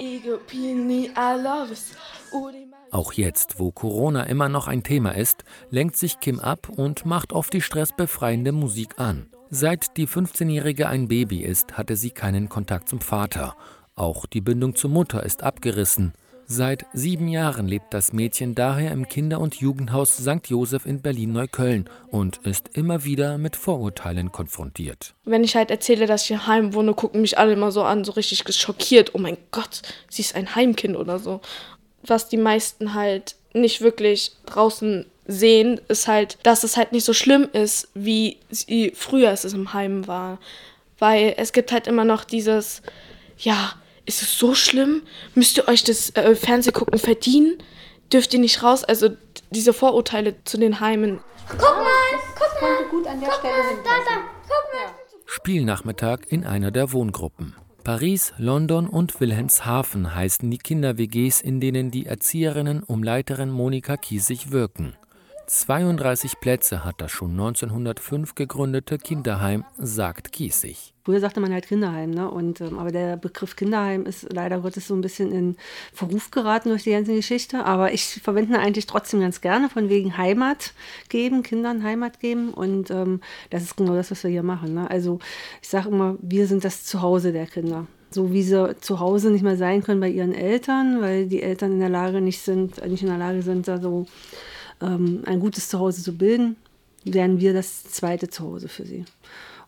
Auch 2.91 3.13
jetzt, 3.13 3.59
wo 3.59 3.71
Corona 3.71 4.23
immer 4.23 4.49
noch 4.49 4.67
ein 4.67 4.83
Thema 4.83 5.11
ist, 5.11 5.43
lenkt 5.69 5.95
sich 5.95 6.19
Kim 6.19 6.39
ab 6.39 6.67
und 6.69 7.05
macht 7.05 7.31
oft 7.31 7.53
die 7.53 7.61
stressbefreiende 7.61 8.51
Musik 8.51 8.99
an. 8.99 9.27
Seit 9.49 9.97
die 9.97 10.07
15-Jährige 10.07 10.87
ein 10.87 11.07
Baby 11.07 11.41
ist, 11.41 11.77
hatte 11.77 11.95
sie 11.95 12.11
keinen 12.11 12.49
Kontakt 12.49 12.89
zum 12.89 13.01
Vater. 13.01 13.55
Auch 13.95 14.25
die 14.25 14.41
Bindung 14.41 14.75
zur 14.75 14.89
Mutter 14.89 15.23
ist 15.23 15.43
abgerissen. 15.43 16.13
Seit 16.53 16.85
sieben 16.91 17.29
Jahren 17.29 17.65
lebt 17.65 17.93
das 17.93 18.11
Mädchen 18.11 18.55
daher 18.55 18.91
im 18.91 19.07
Kinder- 19.07 19.39
und 19.39 19.55
Jugendhaus 19.55 20.17
St. 20.17 20.49
Joseph 20.49 20.85
in 20.85 21.01
Berlin-Neukölln 21.01 21.89
und 22.09 22.41
ist 22.43 22.71
immer 22.73 23.05
wieder 23.05 23.37
mit 23.37 23.55
Vorurteilen 23.55 24.33
konfrontiert. 24.33 25.13
Wenn 25.23 25.45
ich 25.45 25.55
halt 25.55 25.71
erzähle, 25.71 26.07
dass 26.07 26.23
ich 26.23 26.27
hier 26.27 26.47
heim 26.47 26.73
wohne, 26.73 26.93
gucken 26.93 27.21
mich 27.21 27.37
alle 27.37 27.53
immer 27.53 27.71
so 27.71 27.83
an, 27.83 28.03
so 28.03 28.11
richtig 28.11 28.43
geschockiert. 28.43 29.15
Oh 29.15 29.17
mein 29.17 29.37
Gott, 29.51 29.81
sie 30.09 30.23
ist 30.23 30.35
ein 30.35 30.53
Heimkind 30.53 30.97
oder 30.97 31.19
so. 31.19 31.39
Was 32.03 32.27
die 32.27 32.35
meisten 32.35 32.95
halt 32.95 33.37
nicht 33.53 33.79
wirklich 33.79 34.33
draußen 34.45 35.05
sehen, 35.27 35.79
ist 35.87 36.09
halt, 36.09 36.37
dass 36.43 36.65
es 36.65 36.75
halt 36.75 36.91
nicht 36.91 37.05
so 37.05 37.13
schlimm 37.13 37.47
ist, 37.53 37.87
wie 37.93 38.39
sie 38.49 38.91
früher 38.93 39.31
es 39.31 39.45
im 39.45 39.71
Heim 39.71 40.05
war. 40.05 40.37
Weil 40.99 41.33
es 41.37 41.53
gibt 41.53 41.71
halt 41.71 41.87
immer 41.87 42.03
noch 42.03 42.25
dieses, 42.25 42.81
ja, 43.37 43.71
ist 44.11 44.21
es 44.21 44.37
so 44.37 44.53
schlimm? 44.53 45.03
Müsst 45.35 45.57
ihr 45.57 45.69
euch 45.69 45.85
das 45.85 46.09
äh, 46.15 46.35
Fernsehgucken 46.35 46.99
verdienen? 46.99 47.57
Dürft 48.11 48.33
ihr 48.33 48.41
nicht 48.41 48.61
raus? 48.61 48.83
Also 48.83 49.11
diese 49.51 49.71
Vorurteile 49.71 50.43
zu 50.43 50.57
den 50.57 50.81
Heimen. 50.81 51.21
Guck 51.47 51.61
mal, 51.61 51.85
guck 52.35 52.61
mal. 52.61 52.89
gut 52.89 53.07
an 53.07 53.21
der 53.21 53.29
guck 53.29 53.39
Stelle 53.39 53.53
mal, 53.53 53.83
da, 53.85 53.89
da, 53.89 54.21
guck 54.43 54.73
mal. 54.73 54.93
Spielnachmittag 55.25 56.19
in 56.27 56.43
einer 56.43 56.71
der 56.71 56.91
Wohngruppen. 56.91 57.55
Paris, 57.85 58.33
London 58.37 58.87
und 58.87 59.21
Wilhelmshaven 59.21 60.13
heißen 60.13 60.51
die 60.51 60.57
Kinder-WGs, 60.57 61.39
in 61.39 61.61
denen 61.61 61.89
die 61.89 62.05
Erzieherinnen 62.05 62.83
um 62.83 63.03
Leiterin 63.03 63.49
Monika 63.49 63.95
Kiesig 63.95 64.51
wirken. 64.51 64.97
32 65.53 66.39
Plätze 66.39 66.85
hat 66.85 67.01
das 67.01 67.11
schon 67.11 67.31
1905 67.31 68.35
gegründete 68.35 68.97
Kinderheim, 68.97 69.65
sagt 69.77 70.31
Kiesig. 70.31 70.93
Früher 71.03 71.19
sagte 71.19 71.41
man 71.41 71.51
halt 71.51 71.67
Kinderheim, 71.67 72.11
ne? 72.11 72.31
Und, 72.31 72.61
ähm, 72.61 72.79
aber 72.79 72.89
der 72.89 73.17
Begriff 73.17 73.57
Kinderheim 73.57 74.05
ist 74.05 74.31
leider 74.31 74.61
Gottes 74.61 74.87
so 74.87 74.93
ein 74.95 75.01
bisschen 75.01 75.33
in 75.33 75.57
Verruf 75.91 76.31
geraten 76.31 76.69
durch 76.69 76.83
die 76.83 76.91
ganze 76.91 77.13
Geschichte. 77.13 77.65
Aber 77.65 77.91
ich 77.91 78.21
verwende 78.23 78.59
eigentlich 78.59 78.85
trotzdem 78.85 79.19
ganz 79.19 79.41
gerne, 79.41 79.67
von 79.67 79.89
wegen 79.89 80.15
Heimat 80.15 80.73
geben, 81.09 81.43
Kindern 81.43 81.83
Heimat 81.83 82.21
geben. 82.21 82.53
Und 82.53 82.89
ähm, 82.89 83.19
das 83.49 83.63
ist 83.63 83.75
genau 83.75 83.93
das, 83.93 84.09
was 84.09 84.23
wir 84.23 84.31
hier 84.31 84.43
machen. 84.43 84.73
Ne? 84.73 84.89
Also 84.89 85.19
ich 85.61 85.67
sage 85.67 85.89
immer, 85.89 86.15
wir 86.21 86.47
sind 86.47 86.63
das 86.63 86.85
Zuhause 86.85 87.33
der 87.33 87.45
Kinder 87.45 87.87
so 88.13 88.33
wie 88.33 88.43
sie 88.43 88.75
zu 88.81 88.99
Hause 88.99 89.31
nicht 89.31 89.41
mehr 89.41 89.55
sein 89.55 89.83
können 89.83 90.01
bei 90.01 90.09
ihren 90.09 90.33
Eltern, 90.33 91.01
weil 91.01 91.27
die 91.27 91.41
Eltern 91.41 91.71
in 91.71 91.79
der 91.79 91.87
Lage 91.87 92.19
nicht 92.19 92.41
sind, 92.41 92.85
nicht 92.85 93.03
in 93.03 93.07
der 93.07 93.17
Lage 93.17 93.41
sind, 93.41 93.69
da 93.69 93.79
so 93.79 94.05
ähm, 94.81 95.23
ein 95.25 95.39
gutes 95.39 95.69
Zuhause 95.69 96.03
zu 96.03 96.17
bilden, 96.17 96.55
werden 97.03 97.39
wir 97.39 97.53
das 97.53 97.83
zweite 97.83 98.29
Zuhause 98.29 98.67
für 98.67 98.85
sie. 98.85 99.05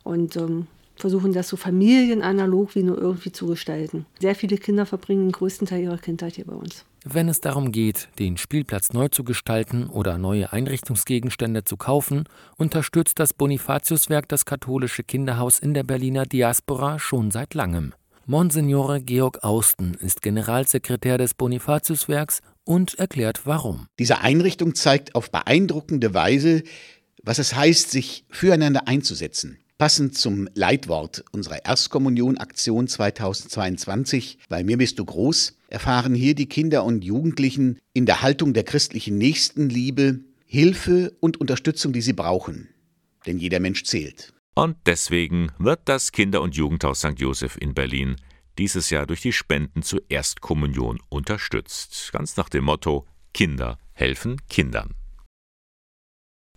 Und 0.03 0.35
ähm, 0.35 0.67
versuchen 0.95 1.33
das 1.33 1.49
so 1.49 1.57
familienanalog 1.57 2.75
wie 2.75 2.83
nur 2.83 2.97
irgendwie 2.97 3.31
zu 3.31 3.47
gestalten. 3.47 4.05
Sehr 4.19 4.35
viele 4.35 4.57
Kinder 4.57 4.85
verbringen 4.85 5.27
den 5.27 5.31
größten 5.31 5.67
Teil 5.67 5.83
ihrer 5.83 5.97
Kindheit 5.97 6.35
hier 6.35 6.45
bei 6.45 6.53
uns. 6.53 6.85
Wenn 7.05 7.27
es 7.27 7.41
darum 7.41 7.73
geht, 7.73 8.07
den 8.19 8.37
Spielplatz 8.37 8.93
neu 8.93 9.09
zu 9.09 9.25
gestalten 9.25 9.87
oder 9.87 10.17
neue 10.17 10.53
Einrichtungsgegenstände 10.53 11.65
zu 11.65 11.75
kaufen, 11.75 12.23
unterstützt 12.57 13.19
das 13.19 13.33
Bonifatiuswerk 13.33 14.29
das 14.29 14.45
katholische 14.45 15.03
Kinderhaus 15.03 15.59
in 15.59 15.73
der 15.73 15.83
Berliner 15.83 16.25
Diaspora 16.25 16.99
schon 16.99 17.31
seit 17.31 17.55
langem. 17.55 17.93
Monsignore 18.25 19.01
Georg 19.01 19.43
Austen 19.43 19.95
ist 19.95 20.21
Generalsekretär 20.21 21.17
des 21.17 21.33
Bonifatiuswerks 21.33 22.39
und 22.65 22.95
erklärt 22.95 23.45
warum. 23.45 23.87
Diese 23.99 24.19
Einrichtung 24.19 24.75
zeigt 24.75 25.15
auf 25.15 25.31
beeindruckende 25.31 26.13
Weise, 26.13 26.63
was 27.23 27.39
es 27.39 27.55
heißt, 27.55 27.91
sich 27.91 28.25
füreinander 28.29 28.87
einzusetzen. 28.87 29.59
Passend 29.77 30.17
zum 30.17 30.47
Leitwort 30.53 31.25
unserer 31.31 31.65
Erstkommunion-Aktion 31.65 32.87
2022, 32.87 34.37
bei 34.47 34.63
mir 34.63 34.77
bist 34.77 34.99
du 34.99 35.05
groß, 35.05 35.57
erfahren 35.67 36.13
hier 36.13 36.35
die 36.35 36.45
Kinder 36.47 36.83
und 36.85 37.03
Jugendlichen 37.03 37.79
in 37.91 38.05
der 38.05 38.21
Haltung 38.21 38.53
der 38.53 38.63
christlichen 38.63 39.17
Nächstenliebe 39.17 40.19
Hilfe 40.45 41.17
und 41.19 41.41
Unterstützung, 41.41 41.93
die 41.93 42.01
sie 42.01 42.13
brauchen. 42.13 42.69
Denn 43.25 43.39
jeder 43.39 43.59
Mensch 43.59 43.83
zählt. 43.83 44.33
Und 44.53 44.77
deswegen 44.85 45.51
wird 45.57 45.81
das 45.85 46.11
Kinder- 46.11 46.41
und 46.41 46.55
Jugendhaus 46.55 46.99
St. 46.99 47.15
Joseph 47.17 47.57
in 47.59 47.73
Berlin 47.73 48.17
dieses 48.57 48.89
Jahr 48.89 49.05
durch 49.05 49.21
die 49.21 49.33
Spenden 49.33 49.83
zur 49.83 50.01
Erstkommunion 50.09 50.99
unterstützt. 51.09 52.11
Ganz 52.11 52.37
nach 52.37 52.49
dem 52.49 52.65
Motto 52.65 53.07
Kinder 53.33 53.79
helfen 53.93 54.41
Kindern. 54.49 54.93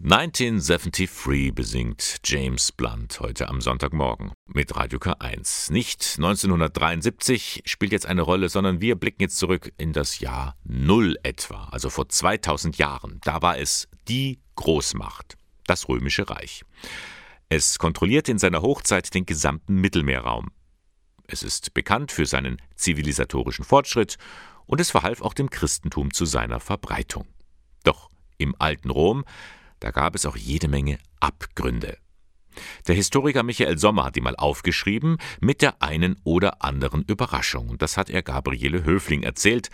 1973 0.02 1.54
besingt 1.54 2.18
James 2.22 2.70
Blunt 2.70 3.18
heute 3.20 3.48
am 3.48 3.62
Sonntagmorgen 3.62 4.32
mit 4.44 4.76
Radio 4.76 4.98
K1. 4.98 5.72
Nicht 5.72 6.16
1973 6.18 7.62
spielt 7.64 7.92
jetzt 7.92 8.04
eine 8.04 8.20
Rolle, 8.20 8.50
sondern 8.50 8.82
wir 8.82 8.96
blicken 8.96 9.22
jetzt 9.22 9.38
zurück 9.38 9.72
in 9.78 9.94
das 9.94 10.20
Jahr 10.20 10.54
Null 10.64 11.16
etwa, 11.22 11.68
also 11.70 11.88
vor 11.88 12.10
2000 12.10 12.76
Jahren. 12.76 13.20
Da 13.24 13.40
war 13.40 13.56
es 13.56 13.88
die 14.06 14.38
Großmacht, 14.56 15.38
das 15.66 15.88
Römische 15.88 16.28
Reich. 16.28 16.62
Es 17.48 17.78
kontrollierte 17.78 18.32
in 18.32 18.38
seiner 18.38 18.60
Hochzeit 18.60 19.14
den 19.14 19.24
gesamten 19.24 19.76
Mittelmeerraum. 19.76 20.50
Es 21.28 21.42
ist 21.42 21.74
bekannt 21.74 22.12
für 22.12 22.26
seinen 22.26 22.62
zivilisatorischen 22.76 23.64
Fortschritt 23.64 24.16
und 24.66 24.80
es 24.80 24.90
verhalf 24.90 25.22
auch 25.22 25.34
dem 25.34 25.50
Christentum 25.50 26.12
zu 26.12 26.24
seiner 26.24 26.60
Verbreitung. 26.60 27.26
Doch 27.82 28.10
im 28.38 28.54
alten 28.58 28.90
Rom, 28.90 29.24
da 29.80 29.90
gab 29.90 30.14
es 30.14 30.26
auch 30.26 30.36
jede 30.36 30.68
Menge 30.68 30.98
Abgründe. 31.20 31.98
Der 32.86 32.94
Historiker 32.94 33.42
Michael 33.42 33.78
Sommer 33.78 34.04
hat 34.04 34.16
die 34.16 34.20
mal 34.20 34.36
aufgeschrieben, 34.36 35.18
mit 35.40 35.62
der 35.62 35.82
einen 35.82 36.16
oder 36.24 36.62
anderen 36.62 37.02
Überraschung. 37.02 37.68
Und 37.68 37.82
das 37.82 37.96
hat 37.96 38.08
er 38.08 38.22
Gabriele 38.22 38.84
Höfling 38.84 39.22
erzählt. 39.22 39.68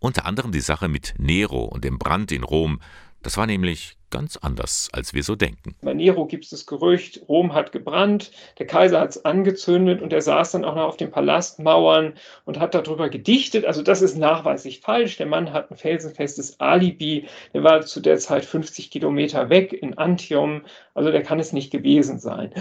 Unter 0.00 0.24
anderem 0.24 0.50
die 0.50 0.60
Sache 0.60 0.88
mit 0.88 1.14
Nero 1.18 1.64
und 1.64 1.84
dem 1.84 1.98
Brand 1.98 2.32
in 2.32 2.42
Rom. 2.42 2.80
Das 3.22 3.36
war 3.36 3.46
nämlich 3.46 3.98
ganz 4.12 4.36
anders, 4.36 4.88
als 4.92 5.14
wir 5.14 5.24
so 5.24 5.34
denken. 5.34 5.74
Bei 5.82 5.94
Nero 5.94 6.26
gibt 6.26 6.44
es 6.44 6.50
das 6.50 6.66
Gerücht, 6.66 7.22
Rom 7.28 7.54
hat 7.54 7.72
gebrannt, 7.72 8.30
der 8.60 8.66
Kaiser 8.66 9.00
hat 9.00 9.10
es 9.10 9.24
angezündet 9.24 10.00
und 10.00 10.12
er 10.12 10.22
saß 10.22 10.52
dann 10.52 10.64
auch 10.64 10.76
noch 10.76 10.84
auf 10.84 10.96
den 10.96 11.10
Palastmauern 11.10 12.12
und 12.44 12.60
hat 12.60 12.74
darüber 12.74 13.08
gedichtet. 13.08 13.64
Also 13.64 13.82
das 13.82 14.02
ist 14.02 14.16
nachweislich 14.16 14.80
falsch. 14.80 15.16
Der 15.16 15.26
Mann 15.26 15.52
hat 15.52 15.70
ein 15.70 15.76
felsenfestes 15.76 16.60
Alibi. 16.60 17.26
Der 17.54 17.64
war 17.64 17.80
zu 17.80 18.00
der 18.00 18.18
Zeit 18.18 18.44
50 18.44 18.90
Kilometer 18.90 19.50
weg 19.50 19.72
in 19.72 19.98
Antium. 19.98 20.62
Also 20.94 21.10
der 21.10 21.22
kann 21.22 21.40
es 21.40 21.52
nicht 21.52 21.72
gewesen 21.72 22.20
sein. 22.20 22.52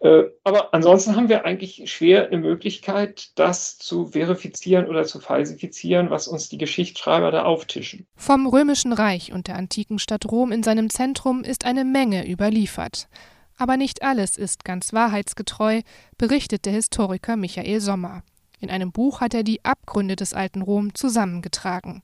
Äh, 0.00 0.24
aber 0.44 0.74
ansonsten 0.74 1.16
haben 1.16 1.30
wir 1.30 1.46
eigentlich 1.46 1.90
schwer 1.90 2.26
eine 2.26 2.36
Möglichkeit, 2.36 3.30
das 3.34 3.78
zu 3.78 4.08
verifizieren 4.08 4.86
oder 4.86 5.04
zu 5.04 5.20
falsifizieren, 5.20 6.10
was 6.10 6.28
uns 6.28 6.50
die 6.50 6.58
Geschichtsschreiber 6.58 7.30
da 7.30 7.44
auftischen. 7.44 8.06
Vom 8.14 8.46
Römischen 8.46 8.92
Reich 8.92 9.32
und 9.32 9.48
der 9.48 9.56
antiken 9.56 9.98
Stadt 9.98 10.26
Rom 10.30 10.52
in 10.52 10.62
seinem 10.62 10.90
Zentrum 10.96 11.44
ist 11.44 11.66
eine 11.66 11.84
Menge 11.84 12.26
überliefert. 12.26 13.06
Aber 13.58 13.76
nicht 13.76 14.02
alles 14.02 14.38
ist 14.38 14.64
ganz 14.64 14.94
wahrheitsgetreu, 14.94 15.82
berichtet 16.16 16.64
der 16.64 16.72
Historiker 16.72 17.36
Michael 17.36 17.82
Sommer. 17.82 18.22
In 18.60 18.70
einem 18.70 18.92
Buch 18.92 19.20
hat 19.20 19.34
er 19.34 19.42
die 19.42 19.62
Abgründe 19.62 20.16
des 20.16 20.32
alten 20.32 20.62
Rom 20.62 20.94
zusammengetragen. 20.94 22.02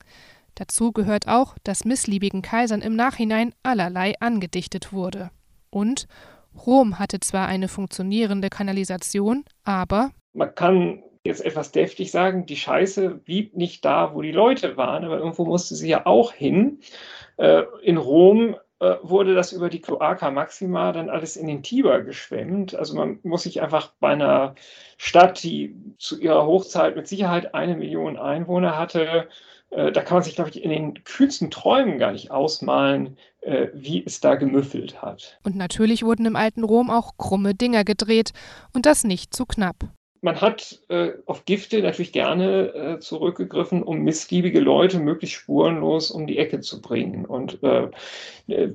Dazu 0.56 0.92
gehört 0.92 1.26
auch, 1.26 1.56
dass 1.64 1.86
missliebigen 1.86 2.42
Kaisern 2.42 2.82
im 2.82 2.94
Nachhinein 2.94 3.54
allerlei 3.62 4.12
angedichtet 4.20 4.92
wurde. 4.92 5.30
Und 5.70 6.06
Rom 6.54 6.98
hatte 6.98 7.18
zwar 7.20 7.48
eine 7.48 7.68
funktionierende 7.68 8.50
Kanalisation, 8.50 9.46
aber 9.64 10.10
man 10.34 10.54
kann 10.54 11.02
jetzt 11.24 11.42
etwas 11.42 11.72
deftig 11.72 12.10
sagen, 12.10 12.44
die 12.44 12.56
Scheiße 12.56 13.08
blieb 13.08 13.56
nicht 13.56 13.86
da, 13.86 14.14
wo 14.14 14.20
die 14.20 14.32
Leute 14.32 14.76
waren, 14.76 15.04
aber 15.04 15.16
irgendwo 15.16 15.46
musste 15.46 15.76
sie 15.76 15.88
ja 15.88 16.04
auch 16.04 16.32
hin. 16.32 16.80
Äh, 17.38 17.62
in 17.82 17.96
Rom 17.96 18.56
wurde 19.02 19.34
das 19.34 19.52
über 19.52 19.68
die 19.70 19.80
Cloaca 19.80 20.30
Maxima 20.30 20.92
dann 20.92 21.08
alles 21.08 21.36
in 21.36 21.46
den 21.46 21.62
Tiber 21.62 22.00
geschwemmt. 22.02 22.74
Also 22.74 22.94
man 22.96 23.20
muss 23.22 23.44
sich 23.44 23.62
einfach 23.62 23.92
bei 24.00 24.10
einer 24.10 24.54
Stadt, 24.96 25.42
die 25.42 25.76
zu 25.98 26.18
ihrer 26.20 26.46
Hochzeit 26.46 26.96
mit 26.96 27.06
Sicherheit 27.06 27.54
eine 27.54 27.76
Million 27.76 28.16
Einwohner 28.16 28.76
hatte, 28.76 29.28
äh, 29.72 29.90
da 29.90 30.02
kann 30.02 30.16
man 30.16 30.22
sich, 30.22 30.34
glaube 30.34 30.50
ich, 30.50 30.62
in 30.62 30.70
den 30.70 31.04
kühnsten 31.04 31.50
Träumen 31.50 31.98
gar 31.98 32.12
nicht 32.12 32.30
ausmalen, 32.30 33.16
äh, 33.40 33.68
wie 33.72 34.04
es 34.04 34.20
da 34.20 34.34
gemüffelt 34.34 35.00
hat. 35.00 35.38
Und 35.44 35.56
natürlich 35.56 36.04
wurden 36.04 36.26
im 36.26 36.36
alten 36.36 36.62
Rom 36.62 36.90
auch 36.90 37.16
krumme 37.16 37.54
Dinger 37.54 37.84
gedreht 37.84 38.32
und 38.74 38.86
das 38.86 39.04
nicht 39.04 39.34
zu 39.34 39.46
knapp. 39.46 39.76
Man 40.22 40.40
hat 40.40 40.80
äh, 40.88 41.10
auf 41.26 41.44
Gifte 41.44 41.82
natürlich 41.82 42.12
gerne 42.12 42.74
äh, 42.74 42.98
zurückgegriffen, 43.00 43.82
um 43.82 43.98
missliebige 43.98 44.60
Leute 44.60 44.98
möglichst 44.98 45.36
spurenlos 45.36 46.10
um 46.10 46.26
die 46.26 46.38
Ecke 46.38 46.60
zu 46.60 46.80
bringen. 46.80 47.26
Und 47.26 47.62
äh, 47.62 47.88
äh 48.46 48.72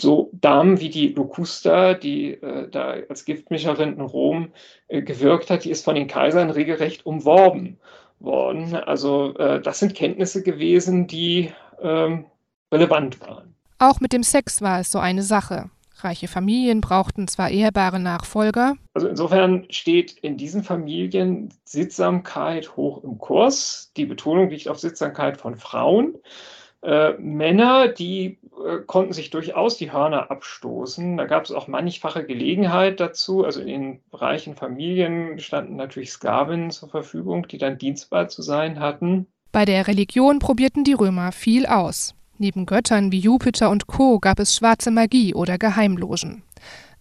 so 0.00 0.30
Damen 0.32 0.80
wie 0.80 0.88
die 0.88 1.10
Locusta, 1.10 1.94
die 1.94 2.36
da 2.72 2.96
als 3.08 3.24
Giftmischerin 3.24 3.92
in 3.92 4.00
Rom 4.00 4.52
gewirkt 4.88 5.50
hat, 5.50 5.64
die 5.64 5.70
ist 5.70 5.84
von 5.84 5.94
den 5.94 6.08
Kaisern 6.08 6.50
regelrecht 6.50 7.06
umworben 7.06 7.78
worden. 8.18 8.74
Also 8.74 9.34
äh, 9.36 9.60
das 9.60 9.78
sind 9.78 9.94
Kenntnisse 9.94 10.42
gewesen, 10.42 11.06
die 11.06 11.52
ähm, 11.80 12.26
relevant 12.72 13.20
waren. 13.20 13.54
Auch 13.78 14.00
mit 14.00 14.12
dem 14.12 14.22
Sex 14.22 14.62
war 14.62 14.80
es 14.80 14.90
so 14.90 14.98
eine 14.98 15.22
Sache. 15.22 15.70
Reiche 15.98 16.28
Familien 16.28 16.80
brauchten 16.80 17.28
zwar 17.28 17.50
ehrbare 17.50 18.00
Nachfolger. 18.00 18.74
Also 18.94 19.08
insofern 19.08 19.66
steht 19.70 20.12
in 20.12 20.36
diesen 20.36 20.62
Familien 20.62 21.54
Sittsamkeit 21.64 22.76
hoch 22.76 23.02
im 23.04 23.18
Kurs. 23.18 23.92
Die 23.96 24.06
Betonung 24.06 24.50
liegt 24.50 24.68
auf 24.68 24.78
Sittsamkeit 24.78 25.38
von 25.38 25.56
Frauen. 25.56 26.14
Äh, 26.82 27.14
Männer, 27.18 27.88
die 27.88 28.38
äh, 28.66 28.80
konnten 28.86 29.14
sich 29.14 29.30
durchaus 29.30 29.78
die 29.78 29.90
Hörner 29.90 30.30
abstoßen. 30.30 31.16
Da 31.16 31.24
gab 31.24 31.44
es 31.44 31.52
auch 31.52 31.66
mannigfache 31.66 32.26
Gelegenheit 32.26 33.00
dazu. 33.00 33.44
Also 33.44 33.60
in 33.60 33.68
den 33.68 34.00
reichen 34.12 34.54
Familien 34.54 35.38
standen 35.38 35.76
natürlich 35.76 36.10
Sklavinnen 36.12 36.70
zur 36.70 36.90
Verfügung, 36.90 37.48
die 37.48 37.56
dann 37.56 37.78
dienstbar 37.78 38.28
zu 38.28 38.42
sein 38.42 38.80
hatten. 38.80 39.26
Bei 39.50 39.64
der 39.64 39.86
Religion 39.86 40.40
probierten 40.40 40.84
die 40.84 40.92
Römer 40.92 41.32
viel 41.32 41.64
aus. 41.64 42.14
Neben 42.38 42.66
Göttern 42.66 43.12
wie 43.12 43.20
Jupiter 43.20 43.70
und 43.70 43.86
Co. 43.86 44.18
gab 44.18 44.40
es 44.40 44.56
schwarze 44.56 44.90
Magie 44.90 45.34
oder 45.34 45.56
Geheimlogen. 45.56 46.42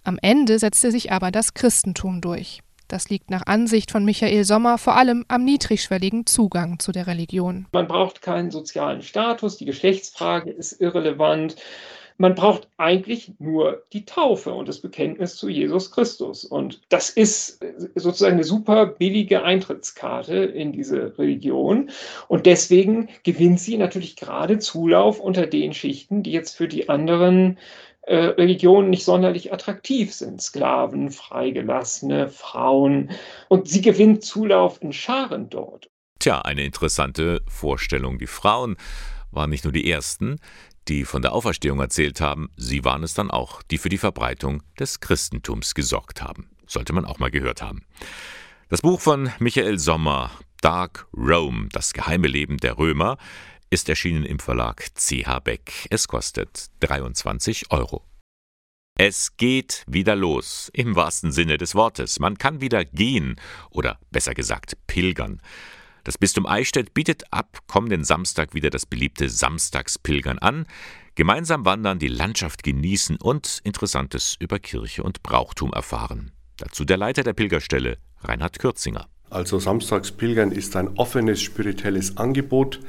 Am 0.03 0.19
Ende 0.21 0.59
setzte 0.59 0.91
sich 0.91 1.11
aber 1.11 1.31
das 1.31 1.53
Christentum 1.53 2.21
durch. 2.21 2.61
Das 2.87 3.09
liegt 3.09 3.31
nach 3.31 3.47
Ansicht 3.47 3.89
von 3.89 4.05
Michael 4.05 4.43
Sommer 4.43 4.77
vor 4.77 4.95
allem 4.95 5.25
am 5.29 5.43
niedrigschwelligen 5.43 6.27
Zugang 6.27 6.77
zu 6.77 6.91
der 6.91 7.07
Religion. 7.07 7.65
Man 7.71 7.87
braucht 7.87 8.21
keinen 8.21 8.51
sozialen 8.51 9.01
Status, 9.01 9.57
die 9.57 9.65
Geschlechtsfrage 9.65 10.51
ist 10.51 10.73
irrelevant. 10.79 11.55
Man 12.17 12.35
braucht 12.35 12.67
eigentlich 12.77 13.31
nur 13.39 13.83
die 13.93 14.05
Taufe 14.05 14.53
und 14.53 14.67
das 14.67 14.81
Bekenntnis 14.81 15.35
zu 15.35 15.49
Jesus 15.49 15.91
Christus. 15.91 16.45
Und 16.45 16.81
das 16.89 17.09
ist 17.09 17.63
sozusagen 17.95 18.33
eine 18.33 18.43
super 18.43 18.85
billige 18.85 19.43
Eintrittskarte 19.43 20.35
in 20.35 20.71
diese 20.71 21.17
Religion. 21.17 21.89
Und 22.27 22.45
deswegen 22.45 23.09
gewinnt 23.23 23.59
sie 23.59 23.77
natürlich 23.77 24.15
gerade 24.15 24.59
Zulauf 24.59 25.19
unter 25.19 25.47
den 25.47 25.73
Schichten, 25.73 26.23
die 26.23 26.31
jetzt 26.31 26.55
für 26.55 26.67
die 26.67 26.89
anderen 26.89 27.57
äh, 28.03 28.15
Religionen 28.15 28.89
nicht 28.89 29.05
sonderlich 29.05 29.53
attraktiv 29.53 30.13
sind. 30.13 30.41
Sklaven, 30.41 31.09
Freigelassene, 31.09 32.29
Frauen. 32.29 33.11
Und 33.47 33.67
sie 33.69 33.81
gewinnt 33.81 34.23
Zulauf 34.23 34.81
in 34.81 34.91
Scharen 34.91 35.49
dort. 35.49 35.89
Tja, 36.19 36.41
eine 36.41 36.63
interessante 36.63 37.41
Vorstellung. 37.47 38.17
Die 38.17 38.27
Frauen 38.27 38.77
waren 39.31 39.49
nicht 39.49 39.63
nur 39.63 39.73
die 39.73 39.89
Ersten, 39.89 40.37
die 40.87 41.05
von 41.05 41.21
der 41.21 41.33
Auferstehung 41.33 41.79
erzählt 41.79 42.21
haben, 42.21 42.49
sie 42.57 42.83
waren 42.83 43.03
es 43.03 43.13
dann 43.13 43.31
auch, 43.31 43.63
die 43.63 43.77
für 43.77 43.89
die 43.89 43.97
Verbreitung 43.97 44.63
des 44.79 44.99
Christentums 44.99 45.75
gesorgt 45.75 46.21
haben. 46.21 46.49
Sollte 46.67 46.93
man 46.93 47.05
auch 47.05 47.19
mal 47.19 47.31
gehört 47.31 47.61
haben. 47.61 47.85
Das 48.69 48.81
Buch 48.81 48.99
von 48.99 49.31
Michael 49.39 49.79
Sommer, 49.79 50.31
Dark 50.61 51.07
Rome, 51.15 51.69
das 51.71 51.93
geheime 51.93 52.27
Leben 52.27 52.57
der 52.57 52.77
Römer, 52.77 53.17
ist 53.69 53.89
erschienen 53.89 54.23
im 54.23 54.39
Verlag 54.39 54.87
CH 54.95 55.39
Beck. 55.43 55.87
Es 55.89 56.07
kostet 56.07 56.67
23 56.79 57.71
Euro. 57.71 58.03
Es 58.95 59.37
geht 59.37 59.83
wieder 59.87 60.15
los, 60.15 60.69
im 60.73 60.95
wahrsten 60.95 61.31
Sinne 61.31 61.57
des 61.57 61.73
Wortes. 61.73 62.19
Man 62.19 62.37
kann 62.37 62.61
wieder 62.61 62.85
gehen 62.85 63.37
oder 63.71 63.99
besser 64.11 64.35
gesagt 64.35 64.77
pilgern. 64.85 65.41
Das 66.05 66.17
Bistum 66.17 66.45
Eichstätt 66.45 66.93
bietet 66.93 67.23
ab 67.31 67.59
kommenden 67.65 68.03
Samstag 68.03 68.53
wieder 68.53 68.69
das 68.69 68.85
beliebte 68.85 69.29
Samstagspilgern 69.29 70.37
an. 70.37 70.65
Gemeinsam 71.15 71.63
wandern, 71.63 71.97
die 71.97 72.09
Landschaft 72.09 72.61
genießen 72.63 73.15
und 73.21 73.61
Interessantes 73.63 74.35
über 74.37 74.59
Kirche 74.59 75.03
und 75.03 75.23
Brauchtum 75.23 75.71
erfahren. 75.71 76.33
Dazu 76.57 76.83
der 76.83 76.97
Leiter 76.97 77.23
der 77.23 77.31
Pilgerstelle, 77.31 77.99
Reinhard 78.21 78.59
Kürzinger. 78.59 79.07
Also 79.29 79.59
Samstagspilgern 79.59 80.51
ist 80.51 80.75
ein 80.75 80.89
offenes 80.97 81.41
spirituelles 81.41 82.17
Angebot. 82.17 82.81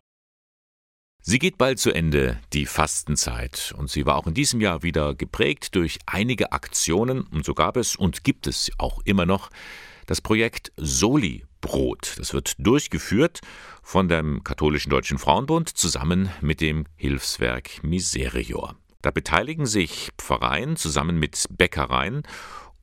Sie 1.30 1.38
geht 1.38 1.58
bald 1.58 1.78
zu 1.78 1.92
Ende, 1.92 2.40
die 2.54 2.64
Fastenzeit, 2.64 3.74
und 3.76 3.90
sie 3.90 4.06
war 4.06 4.16
auch 4.16 4.26
in 4.26 4.32
diesem 4.32 4.62
Jahr 4.62 4.82
wieder 4.82 5.14
geprägt 5.14 5.74
durch 5.74 5.98
einige 6.06 6.52
Aktionen, 6.52 7.20
und 7.20 7.44
so 7.44 7.52
gab 7.52 7.76
es 7.76 7.96
und 7.96 8.24
gibt 8.24 8.46
es 8.46 8.70
auch 8.78 9.02
immer 9.04 9.26
noch 9.26 9.50
das 10.06 10.22
Projekt 10.22 10.72
Soli 10.78 11.44
Brot. 11.60 12.14
Das 12.16 12.32
wird 12.32 12.54
durchgeführt 12.58 13.42
von 13.82 14.08
dem 14.08 14.42
Katholischen 14.42 14.88
Deutschen 14.88 15.18
Frauenbund 15.18 15.68
zusammen 15.68 16.30
mit 16.40 16.62
dem 16.62 16.86
Hilfswerk 16.96 17.84
Miserior. 17.84 18.74
Da 19.02 19.10
beteiligen 19.10 19.66
sich 19.66 20.08
Pfarreien 20.16 20.76
zusammen 20.76 21.18
mit 21.18 21.44
Bäckereien, 21.50 22.22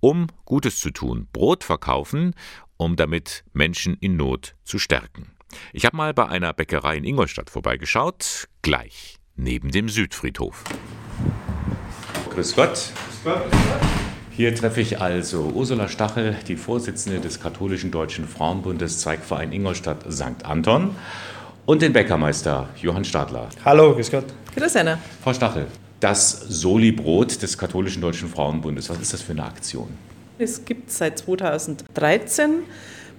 um 0.02 0.28
Gutes 0.46 0.78
zu 0.78 0.92
tun, 0.92 1.28
Brot 1.34 1.64
verkaufen, 1.64 2.36
um 2.78 2.96
damit 2.96 3.44
Menschen 3.54 3.98
in 4.00 4.18
Not 4.18 4.54
zu 4.66 4.78
stärken. 4.78 5.35
Ich 5.74 5.86
habe 5.86 5.96
mal 5.98 6.14
bei 6.14 6.28
einer 6.28 6.54
Bäckerei 6.54 6.98
in 6.98 7.04
Ingolstadt 7.04 7.50
vorbeigeschaut, 7.50 8.48
gleich 8.62 9.18
neben 9.36 9.72
dem 9.72 9.90
Südfriedhof. 9.90 10.64
Grüß 12.34 12.56
Gott. 12.56 12.70
Grüß 12.72 13.24
Gott. 13.24 13.42
Hier 14.32 14.54
treffe 14.54 14.82
ich 14.82 15.00
also 15.00 15.52
Ursula 15.54 15.88
Stachel, 15.88 16.36
die 16.48 16.58
Vorsitzende 16.58 17.22
des 17.22 17.40
Katholischen 17.40 17.90
Deutschen 17.92 18.28
Frauenbundes 18.28 19.00
Zweigverein 19.00 19.54
Ingolstadt 19.54 20.12
St. 20.12 20.44
Anton 20.44 20.94
und 21.66 21.82
den 21.82 21.94
Bäckermeister 21.94 22.68
Johann 22.82 23.06
Stadler. 23.06 23.48
Hallo, 23.64 23.94
grüß 23.94 24.12
Gott. 24.12 24.26
Grüß 24.56 24.76
Anna. 24.76 25.00
Frau 25.24 25.34
Stachel, 25.34 25.68
das 26.02 26.32
Soli-Brot 26.32 27.42
des 27.42 27.58
Katholischen 27.58 28.02
Deutschen 28.02 28.28
Frauenbundes, 28.28 28.90
was 28.90 29.00
ist 29.00 29.14
das 29.14 29.22
für 29.22 29.32
eine 29.32 29.46
Aktion? 29.46 29.88
Es 30.38 30.66
gibt 30.66 30.92
seit 30.92 31.20
2013 31.20 32.64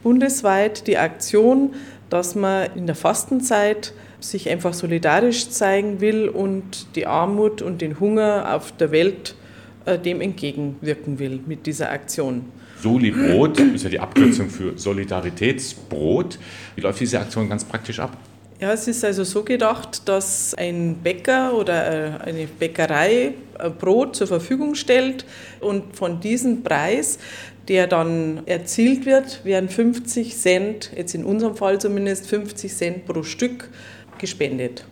bundesweit 0.03 0.87
die 0.87 0.99
Aktion 0.99 1.75
dass 2.11 2.35
man 2.35 2.69
in 2.75 2.87
der 2.87 2.95
Fastenzeit 2.95 3.93
sich 4.21 4.49
einfach 4.49 4.75
solidarisch 4.75 5.51
zeigen 5.51 6.01
will 6.01 6.29
und 6.29 6.97
die 6.97 7.07
Armut 7.07 7.63
und 7.63 7.81
den 7.81 8.01
Hunger 8.01 8.55
auf 8.55 8.73
der 8.73 8.91
Welt 8.91 9.35
äh, 9.85 9.99
dem 9.99 10.21
entgegenwirken 10.21 11.19
will 11.19 11.41
mit 11.47 11.67
dieser 11.67 11.91
Aktion. 11.91 12.47
Soli-Brot 12.83 13.59
ist 13.61 13.85
ja 13.85 13.91
die 13.91 14.01
Abkürzung 14.01 14.51
für 14.51 14.77
Solidaritätsbrot. 14.77 16.39
Wie 16.75 16.81
läuft 16.81 17.01
diese 17.01 17.21
Aktion 17.21 17.49
ganz 17.49 17.65
praktisch 17.65 17.99
ab? 18.01 18.17
Ja, 18.59 18.73
es 18.73 18.89
ist 18.89 19.05
also 19.05 19.23
so 19.25 19.43
gedacht, 19.43 20.09
dass 20.09 20.55
ein 20.55 20.97
Bäcker 21.03 21.55
oder 21.55 22.23
äh, 22.23 22.25
eine 22.25 22.47
Bäckerei 22.47 23.35
äh, 23.59 23.71
Brot 23.71 24.17
zur 24.17 24.27
Verfügung 24.27 24.75
stellt 24.75 25.27
und 25.61 25.95
von 25.95 26.21
diesem 26.21 26.63
Preis 26.63 27.19
der 27.69 27.87
dann 27.87 28.43
erzielt 28.47 29.07
wird, 29.07 29.45
werden 29.45 29.69
50 29.69 30.37
Cent, 30.37 30.91
jetzt 30.97 31.15
in 31.15 31.25
unserem 31.25 31.57
Fall 31.57 31.81
zumindest 31.81 32.29
50 32.29 32.73
Cent 32.73 33.07
pro 33.07 33.23
Stück 33.23 33.71
gespendet. 34.19 34.85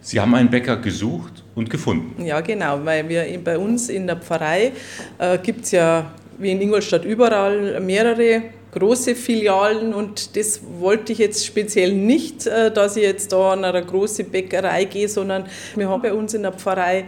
Sie 0.00 0.20
haben 0.20 0.34
einen 0.34 0.50
Bäcker 0.50 0.76
gesucht 0.76 1.44
und 1.54 1.68
gefunden. 1.68 2.24
Ja, 2.24 2.40
genau, 2.40 2.80
weil 2.84 3.08
wir 3.08 3.26
bei 3.42 3.58
uns 3.58 3.88
in 3.88 4.06
der 4.06 4.16
Pfarrei 4.16 4.72
äh, 5.18 5.38
gibt 5.38 5.64
es 5.64 5.72
ja 5.72 6.12
wie 6.38 6.52
in 6.52 6.60
Ingolstadt 6.60 7.04
überall 7.04 7.80
mehrere 7.80 8.44
große 8.72 9.14
Filialen 9.14 9.94
und 9.94 10.36
das 10.36 10.60
wollte 10.78 11.12
ich 11.12 11.18
jetzt 11.18 11.44
speziell 11.46 11.92
nicht, 11.92 12.46
äh, 12.46 12.70
dass 12.70 12.96
ich 12.96 13.02
jetzt 13.02 13.32
da 13.32 13.52
an 13.52 13.64
eine 13.64 13.84
große 13.84 14.24
Bäckerei 14.24 14.84
gehe, 14.84 15.08
sondern 15.08 15.46
wir 15.74 15.88
haben 15.88 16.02
bei 16.02 16.12
uns 16.12 16.34
in 16.34 16.42
der 16.42 16.52
Pfarrei 16.52 17.04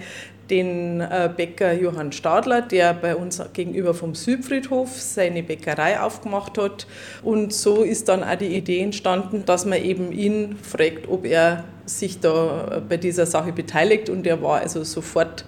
den 0.50 1.00
äh, 1.00 1.30
Bäcker 1.34 1.72
Johann 1.72 2.12
Stadler, 2.12 2.60
der 2.60 2.92
bei 2.92 3.14
uns 3.14 3.40
gegenüber 3.52 3.94
vom 3.94 4.14
Südfriedhof 4.14 4.90
seine 5.00 5.42
Bäckerei 5.42 6.00
aufgemacht 6.00 6.58
hat. 6.58 6.86
Und 7.22 7.52
so 7.52 7.82
ist 7.82 8.08
dann 8.08 8.24
auch 8.24 8.36
die 8.36 8.56
Idee 8.56 8.80
entstanden, 8.80 9.44
dass 9.46 9.64
man 9.64 9.82
eben 9.82 10.12
ihn 10.12 10.56
fragt, 10.62 11.08
ob 11.08 11.24
er 11.24 11.64
sich 11.86 12.20
da 12.20 12.82
bei 12.88 12.96
dieser 12.96 13.26
Sache 13.26 13.52
beteiligt. 13.52 14.10
Und 14.10 14.26
er 14.26 14.42
war 14.42 14.60
also 14.60 14.82
sofort 14.84 15.44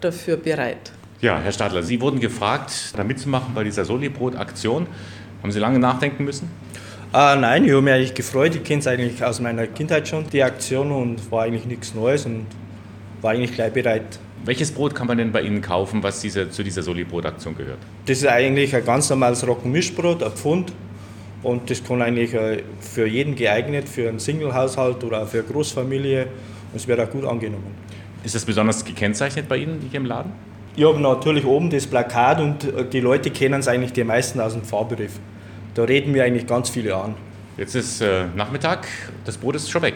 dafür 0.00 0.36
bereit. 0.36 0.92
Ja, 1.20 1.38
Herr 1.38 1.52
Stadler, 1.52 1.82
Sie 1.82 2.00
wurden 2.00 2.20
gefragt, 2.20 2.92
da 2.96 3.04
mitzumachen 3.04 3.54
bei 3.54 3.64
dieser 3.64 3.84
Solibrot-Aktion. 3.84 4.86
Haben 5.42 5.52
Sie 5.52 5.58
lange 5.58 5.78
nachdenken 5.78 6.24
müssen? 6.24 6.50
Ah, 7.12 7.36
nein, 7.36 7.64
ich 7.64 7.70
habe 7.70 7.80
mich 7.80 7.94
eigentlich 7.94 8.14
gefreut. 8.14 8.56
Ich 8.56 8.64
kenne 8.64 8.80
es 8.80 8.86
eigentlich 8.86 9.24
aus 9.24 9.40
meiner 9.40 9.66
Kindheit 9.66 10.08
schon, 10.08 10.28
die 10.30 10.42
Aktion, 10.42 10.90
und 10.90 11.30
war 11.30 11.44
eigentlich 11.44 11.64
nichts 11.64 11.94
Neues 11.94 12.26
und 12.26 12.46
war 13.22 13.32
eigentlich 13.32 13.54
gleich 13.54 13.72
bereit. 13.72 14.18
Welches 14.44 14.72
Brot 14.72 14.94
kann 14.94 15.06
man 15.06 15.16
denn 15.16 15.32
bei 15.32 15.40
Ihnen 15.40 15.62
kaufen, 15.62 16.02
was 16.02 16.20
diese, 16.20 16.50
zu 16.50 16.62
dieser 16.62 16.82
Soli-Brot-Aktion 16.82 17.56
gehört? 17.56 17.78
Das 18.04 18.18
ist 18.18 18.26
eigentlich 18.26 18.76
ein 18.76 18.84
ganz 18.84 19.08
normales 19.08 19.46
Roggenmischbrot, 19.46 20.22
ein 20.22 20.32
Pfund. 20.32 20.72
Und 21.42 21.70
das 21.70 21.82
kann 21.82 22.02
eigentlich 22.02 22.34
äh, 22.34 22.62
für 22.80 23.06
jeden 23.06 23.36
geeignet, 23.36 23.88
für 23.88 24.08
einen 24.08 24.18
Single-Haushalt 24.18 25.02
oder 25.02 25.22
auch 25.22 25.28
für 25.28 25.38
eine 25.38 25.48
Großfamilie. 25.48 26.24
Und 26.24 26.76
es 26.76 26.86
wird 26.86 27.00
auch 27.00 27.10
gut 27.10 27.24
angenommen. 27.24 27.74
Ist 28.22 28.34
das 28.34 28.44
besonders 28.44 28.84
gekennzeichnet 28.84 29.48
bei 29.48 29.56
Ihnen 29.56 29.80
hier 29.90 30.00
im 30.00 30.06
Laden? 30.06 30.32
Ich 30.76 30.84
habe 30.84 31.00
natürlich 31.00 31.46
oben 31.46 31.70
das 31.70 31.86
Plakat 31.86 32.40
und 32.40 32.64
äh, 32.64 32.84
die 32.84 33.00
Leute 33.00 33.30
kennen 33.30 33.60
es 33.60 33.68
eigentlich 33.68 33.94
die 33.94 34.04
meisten 34.04 34.40
aus 34.40 34.52
dem 34.52 34.62
Fahrberiff. 34.62 35.12
Da 35.74 35.84
reden 35.84 36.12
wir 36.12 36.22
eigentlich 36.22 36.46
ganz 36.46 36.68
viele 36.68 36.94
an. 36.96 37.14
Jetzt 37.56 37.74
ist 37.76 38.02
äh, 38.02 38.26
Nachmittag, 38.36 38.86
das 39.24 39.38
Brot 39.38 39.56
ist 39.56 39.70
schon 39.70 39.82
weg. 39.82 39.94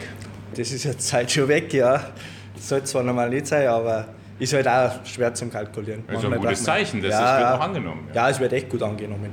Das 0.54 0.70
ist 0.70 0.84
jetzt 0.84 1.06
Zeit 1.06 1.30
schon 1.30 1.48
weg, 1.48 1.74
ja. 1.74 2.12
Das 2.54 2.68
sollte 2.68 2.87
zwar 2.87 3.02
normal 3.02 3.28
nicht 3.28 3.46
sein, 3.46 3.68
aber 3.68 4.08
ist 4.38 4.53
halt 4.53 4.68
auch 4.68 5.05
schwer 5.05 5.35
zum 5.35 5.51
Kalkulieren. 5.51 6.05
Das 6.07 6.22
ist 6.22 6.31
ein 6.33 6.40
gutes 6.40 6.62
Zeichen, 6.62 7.03
das 7.03 7.12
ja, 7.12 7.38
wird 7.38 7.48
auch 7.48 7.61
angenommen. 7.61 8.09
Ja. 8.09 8.14
ja, 8.14 8.31
es 8.31 8.40
wird 8.40 8.53
echt 8.53 8.68
gut 8.68 8.83
angenommen. 8.83 9.31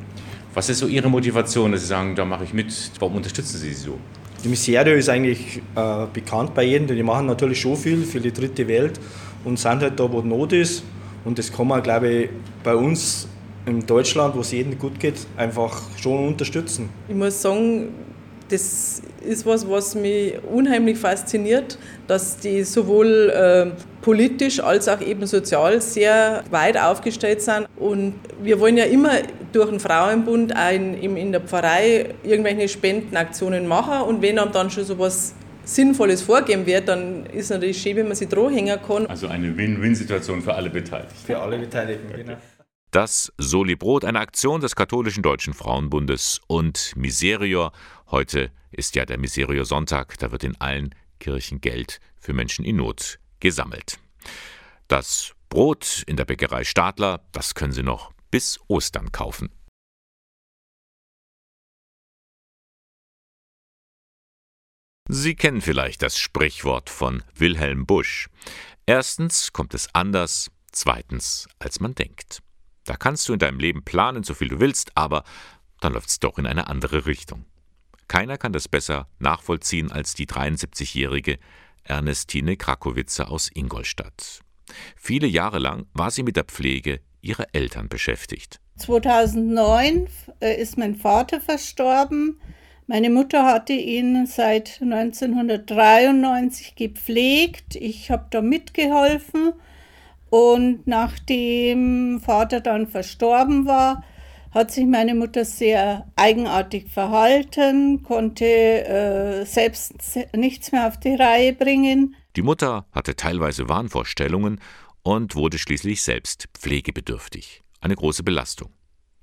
Was 0.54 0.70
ist 0.70 0.80
so 0.80 0.88
Ihre 0.88 1.10
Motivation, 1.10 1.72
dass 1.72 1.82
Sie 1.82 1.88
sagen, 1.88 2.16
da 2.16 2.24
mache 2.24 2.46
ich 2.46 2.54
mit? 2.54 2.74
Warum 3.00 3.18
unterstützen 3.18 3.58
Sie 3.58 3.74
sie 3.74 3.84
so? 3.84 4.00
Die 4.44 4.48
Miserio 4.48 4.96
ist 4.96 5.10
eigentlich 5.10 5.62
äh, 5.76 6.06
bekannt 6.14 6.54
bei 6.54 6.64
jedem, 6.64 6.88
die 6.88 7.04
machen 7.04 7.26
natürlich 7.26 7.60
schon 7.60 7.76
viel 7.76 8.04
für 8.04 8.20
die 8.20 8.32
dritte 8.32 8.68
Welt 8.68 9.00
und 9.44 9.60
sind 9.60 9.82
halt 9.82 10.00
da, 10.00 10.12
wo 10.12 10.22
Not 10.22 10.54
ist. 10.54 10.84
Und 11.24 11.40
das 11.40 11.52
kann 11.52 11.68
man, 11.68 11.82
glaube 11.82 12.08
ich, 12.08 12.30
bei 12.64 12.76
uns 12.76 13.28
in 13.66 13.86
Deutschland, 13.86 14.36
wo 14.36 14.42
es 14.42 14.52
jedem 14.52 14.78
gut 14.78 15.00
geht, 15.00 15.26
einfach 15.36 15.82
schon 15.98 16.28
unterstützen. 16.28 16.90
Ich 17.08 17.16
muss 17.16 17.42
sagen, 17.42 17.90
das 18.50 19.02
ist 19.26 19.46
was, 19.46 19.68
was 19.70 19.96
mich 19.96 20.36
unheimlich 20.52 20.98
fasziniert, 20.98 21.78
dass 22.08 22.38
die 22.38 22.64
sowohl 22.64 23.30
äh, 23.30 23.72
politisch 24.02 24.60
als 24.60 24.88
auch 24.88 25.02
eben 25.02 25.26
sozial 25.26 25.82
sehr 25.82 26.44
weit 26.52 26.78
aufgestellt 26.78 27.42
sind. 27.42 27.68
Und 27.78 28.14
wir 28.42 28.60
wollen 28.60 28.78
ja 28.78 28.86
immer 28.86 29.14
durch 29.52 29.70
den 29.70 29.80
Frauenbund 29.80 30.56
auch 30.56 30.72
in, 30.72 31.18
in 31.18 31.32
der 31.32 31.42
Pfarrei 31.42 32.14
irgendwelche 32.24 32.68
Spendenaktionen 32.68 33.68
machen. 33.68 34.02
Und 34.08 34.22
wenn 34.22 34.38
einem 34.38 34.52
dann 34.52 34.70
schon 34.70 34.86
so 34.86 35.00
was 35.00 35.34
Sinnvolles 35.64 36.22
vorgeben 36.22 36.68
wird, 36.68 36.88
dann 36.88 37.26
ist 37.26 37.50
natürlich 37.50 37.82
schön, 37.82 37.96
wenn 37.96 38.08
man 38.08 38.16
sich 38.16 38.30
hängen 38.32 38.78
kann. 38.88 39.08
Also 39.08 39.28
eine 39.28 39.58
Win-Win-Situation 39.58 40.42
für 40.44 40.54
alle 40.54 40.70
Beteiligten. 40.70 41.16
Für 41.26 41.40
alle 41.40 41.58
Beteiligten, 41.58 42.16
genau. 42.16 42.38
Das 42.96 43.30
Soli 43.38 43.76
Brot, 43.76 44.06
eine 44.06 44.22
Aktion 44.22 44.62
des 44.62 44.74
katholischen 44.74 45.22
Deutschen 45.22 45.54
Frauenbundes 45.54 46.40
und 46.48 46.94
Miserior. 46.96 47.74
Heute 48.10 48.54
ist 48.72 48.96
ja 48.96 49.06
der 49.06 49.18
Miserior 49.18 49.66
Sonntag, 49.66 50.18
da 50.20 50.32
wird 50.32 50.46
in 50.46 50.56
allen 50.62 50.96
Kirchen 51.20 51.60
Geld 51.60 52.00
für 52.16 52.32
Menschen 52.32 52.64
in 52.64 52.78
Not 52.78 53.20
gesammelt. 53.42 54.00
Das 54.88 55.34
Brot 55.50 56.04
in 56.08 56.16
der 56.16 56.24
Bäckerei 56.24 56.64
Stadler, 56.64 57.20
das 57.34 57.54
können 57.54 57.74
Sie 57.74 57.84
noch 57.84 58.14
bis 58.32 58.62
Ostern 58.70 59.12
kaufen. 59.12 59.50
Sie 65.10 65.36
kennen 65.36 65.60
vielleicht 65.60 66.02
das 66.02 66.18
Sprichwort 66.18 66.90
von 66.90 67.24
Wilhelm 67.36 67.86
Busch. 67.86 68.30
Erstens 68.86 69.52
kommt 69.52 69.74
es 69.74 69.94
anders, 69.94 70.50
zweitens 70.72 71.50
als 71.60 71.82
man 71.82 71.94
denkt. 71.94 72.45
Da 72.86 72.96
kannst 72.96 73.28
du 73.28 73.34
in 73.34 73.40
deinem 73.40 73.60
Leben 73.60 73.84
planen, 73.84 74.24
so 74.24 74.34
viel 74.34 74.48
du 74.48 74.60
willst, 74.60 74.92
aber 74.96 75.24
dann 75.82 75.94
läuft 75.94 76.10
es 76.10 76.20
doch 76.20 76.38
in 76.38 76.46
eine 76.46 76.68
andere 76.68 77.06
Richtung. 77.06 77.46
Keiner 78.08 78.38
kann 78.38 78.54
das 78.54 78.68
besser 78.68 79.08
nachvollziehen 79.20 79.92
als 79.92 80.14
die 80.14 80.28
73-jährige 80.28 81.40
Ernestine 81.84 82.56
Krakowitzer 82.56 83.32
aus 83.32 83.50
Ingolstadt. 83.54 84.42
Viele 84.96 85.28
Jahre 85.28 85.60
lang 85.60 85.88
war 85.94 86.12
sie 86.12 86.24
mit 86.24 86.36
der 86.36 86.46
Pflege 86.46 87.02
ihrer 87.22 87.46
Eltern 87.54 87.90
beschäftigt. 87.90 88.60
2009 88.78 90.08
äh, 90.40 90.62
ist 90.62 90.78
mein 90.78 90.96
Vater 90.96 91.42
verstorben. 91.42 92.40
Meine 92.88 93.10
Mutter 93.10 93.46
hatte 93.46 93.74
ihn 93.74 94.28
seit 94.28 94.80
1993 94.82 96.76
gepflegt. 96.76 97.76
Ich 97.76 98.12
habe 98.12 98.28
da 98.30 98.42
mitgeholfen 98.42 99.54
und 100.36 100.86
nachdem 100.86 102.20
Vater 102.20 102.60
dann 102.60 102.88
verstorben 102.88 103.66
war, 103.66 104.04
hat 104.52 104.70
sich 104.70 104.86
meine 104.86 105.16
Mutter 105.16 105.46
sehr 105.46 106.12
eigenartig 106.18 106.90
verhalten, 106.90 108.04
konnte 108.04 108.44
äh, 108.46 109.46
selbst 109.46 109.94
nichts 110.36 110.74
mehr 110.74 110.90
auf 110.90 111.00
die 111.00 111.16
Reihe 111.16 111.54
bringen. 111.54 112.18
Die 112.36 112.42
Mutter 112.42 112.86
hatte 112.92 113.16
teilweise 113.16 113.70
Wahnvorstellungen 113.70 114.60
und 115.04 115.36
wurde 115.36 115.58
schließlich 115.58 116.04
selbst 116.04 116.50
pflegebedürftig. 116.54 117.64
Eine 117.80 117.96
große 117.96 118.24
Belastung. 118.24 118.74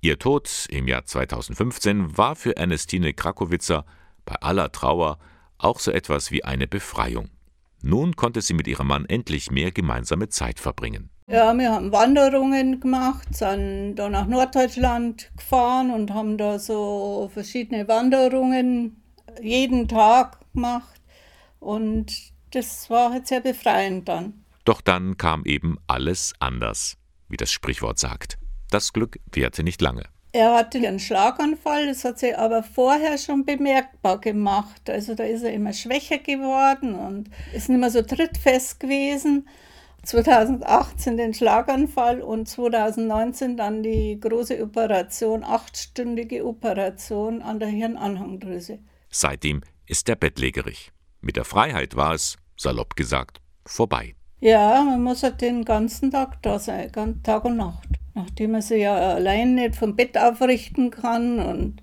Ihr 0.01 0.19
Tod 0.19 0.67
im 0.71 0.89
Jahr 0.89 1.05
2015 1.05 2.17
war 2.17 2.37
für 2.37 2.57
Ernestine 2.57 3.13
Krakowitzer 3.13 3.85
bei 4.25 4.37
aller 4.37 4.73
Trauer 4.73 5.19
auch 5.59 5.79
so 5.79 5.91
etwas 5.91 6.31
wie 6.31 6.43
eine 6.43 6.67
Befreiung. 6.67 7.29
Nun 7.83 8.15
konnte 8.15 8.41
sie 8.41 8.55
mit 8.55 8.69
ihrem 8.69 8.87
Mann 8.87 9.07
endlich 9.07 9.51
mehr 9.51 9.73
gemeinsame 9.73 10.29
Zeit 10.29 10.61
verbringen. 10.61 11.11
Ja, 11.27 11.53
wir 11.55 11.73
haben 11.73 11.93
Wanderungen 11.93 12.79
gemacht, 12.79 13.35
sind 13.35 13.97
da 13.97 14.09
nach 14.09 14.27
Norddeutschland 14.27 15.31
gefahren 15.37 15.91
und 15.91 16.13
haben 16.13 16.39
da 16.39 16.59
so 16.59 17.31
verschiedene 17.33 17.89
Wanderungen 17.89 19.03
jeden 19.41 19.89
Tag 19.89 20.39
gemacht. 20.53 21.01
Und 21.59 22.33
das 22.51 22.89
war 22.91 23.13
halt 23.13 23.27
sehr 23.27 23.41
befreiend 23.41 24.09
dann. 24.09 24.45
Doch 24.65 24.81
dann 24.81 25.17
kam 25.17 25.45
eben 25.45 25.79
alles 25.87 26.35
anders, 26.39 26.97
wie 27.29 27.37
das 27.37 27.51
Sprichwort 27.51 27.99
sagt. 27.99 28.39
Das 28.71 28.93
Glück 28.93 29.19
währte 29.33 29.65
nicht 29.65 29.81
lange. 29.81 30.05
Er 30.35 30.55
hatte 30.55 30.79
einen 30.79 30.99
Schlaganfall, 30.99 31.87
das 31.89 32.05
hat 32.05 32.19
sich 32.19 32.37
aber 32.37 32.63
vorher 32.63 33.19
schon 33.19 33.45
bemerkbar 33.45 34.19
gemacht. 34.19 34.89
Also 34.89 35.15
da 35.15 35.25
ist 35.25 35.43
er 35.43 35.53
immer 35.53 35.75
schwächer 35.75 36.19
geworden 36.19 36.95
und 36.95 37.29
ist 37.53 37.69
nicht 37.69 37.79
mehr 37.79 37.91
so 37.91 38.01
trittfest 38.01 38.81
gewesen. 38.81 39.47
2018 40.05 41.19
den 41.19 41.35
Schlaganfall 41.35 42.23
und 42.23 42.49
2019 42.49 43.59
dann 43.59 43.83
die 43.83 44.19
große 44.19 44.63
Operation, 44.63 45.45
achtstündige 45.45 46.47
Operation 46.47 47.43
an 47.43 47.61
der 47.61 47.69
Hirnanhangdrüse. 47.69 48.79
Seitdem 49.11 49.61
ist 49.87 50.09
er 50.09 50.17
bettlägerig. 50.17 50.93
Mit 51.21 51.37
der 51.37 51.45
Freiheit 51.45 51.95
war 51.95 52.15
es, 52.15 52.37
salopp 52.57 52.97
gesagt, 52.97 53.41
vorbei. 53.67 54.17
Ja, 54.43 54.83
man 54.83 55.03
muss 55.03 55.23
halt 55.23 55.41
den 55.41 55.65
ganzen 55.65 56.11
Tag 56.11 56.43
da 56.43 56.59
sein, 56.59 56.91
Tag 57.23 57.45
und 57.45 57.57
Nacht 57.57 57.89
nachdem 58.15 58.55
er 58.55 58.63
sich 58.63 58.83
ja 58.83 58.95
allein 58.95 59.55
nicht 59.55 59.77
vom 59.77 59.97
Bett 59.97 60.17
aufrichten 60.19 60.91
kann 60.91 61.39
und 61.39 61.83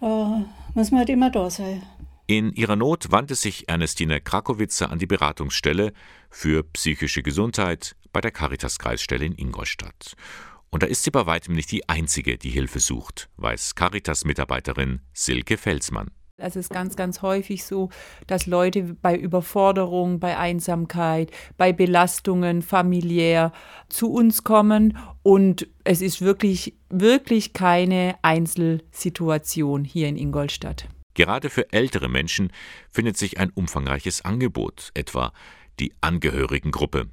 da 0.00 0.44
muss 0.74 0.90
man 0.90 1.00
halt 1.00 1.10
immer 1.10 1.30
da 1.30 1.50
sein. 1.50 1.82
In 2.26 2.52
ihrer 2.52 2.76
Not 2.76 3.10
wandte 3.10 3.34
sich 3.34 3.68
Ernestine 3.68 4.20
Krakowitzer 4.20 4.90
an 4.90 4.98
die 4.98 5.06
Beratungsstelle 5.06 5.92
für 6.30 6.62
psychische 6.62 7.22
Gesundheit 7.22 7.96
bei 8.12 8.20
der 8.20 8.30
Caritas-Kreisstelle 8.30 9.26
in 9.26 9.36
Ingolstadt. 9.36 10.14
Und 10.70 10.82
da 10.82 10.86
ist 10.86 11.04
sie 11.04 11.10
bei 11.10 11.26
weitem 11.26 11.54
nicht 11.54 11.70
die 11.70 11.88
Einzige, 11.88 12.38
die 12.38 12.50
Hilfe 12.50 12.80
sucht, 12.80 13.28
weiß 13.36 13.74
Caritas-Mitarbeiterin 13.74 15.02
Silke 15.12 15.58
Felsmann. 15.58 16.10
Es 16.36 16.56
ist 16.56 16.70
ganz, 16.70 16.96
ganz 16.96 17.22
häufig 17.22 17.64
so, 17.64 17.90
dass 18.26 18.46
Leute 18.46 18.96
bei 19.00 19.16
Überforderung, 19.16 20.18
bei 20.18 20.36
Einsamkeit, 20.36 21.30
bei 21.56 21.72
Belastungen 21.72 22.60
familiär 22.62 23.52
zu 23.88 24.12
uns 24.12 24.42
kommen 24.42 24.98
und 25.22 25.68
es 25.84 26.02
ist 26.02 26.22
wirklich, 26.22 26.74
wirklich 26.90 27.52
keine 27.52 28.16
Einzelsituation 28.22 29.84
hier 29.84 30.08
in 30.08 30.16
Ingolstadt. 30.16 30.88
Gerade 31.14 31.50
für 31.50 31.72
ältere 31.72 32.08
Menschen 32.08 32.52
findet 32.90 33.16
sich 33.16 33.38
ein 33.38 33.50
umfangreiches 33.50 34.24
Angebot, 34.24 34.90
etwa 34.94 35.32
die 35.78 35.94
Angehörigengruppe. 36.00 37.10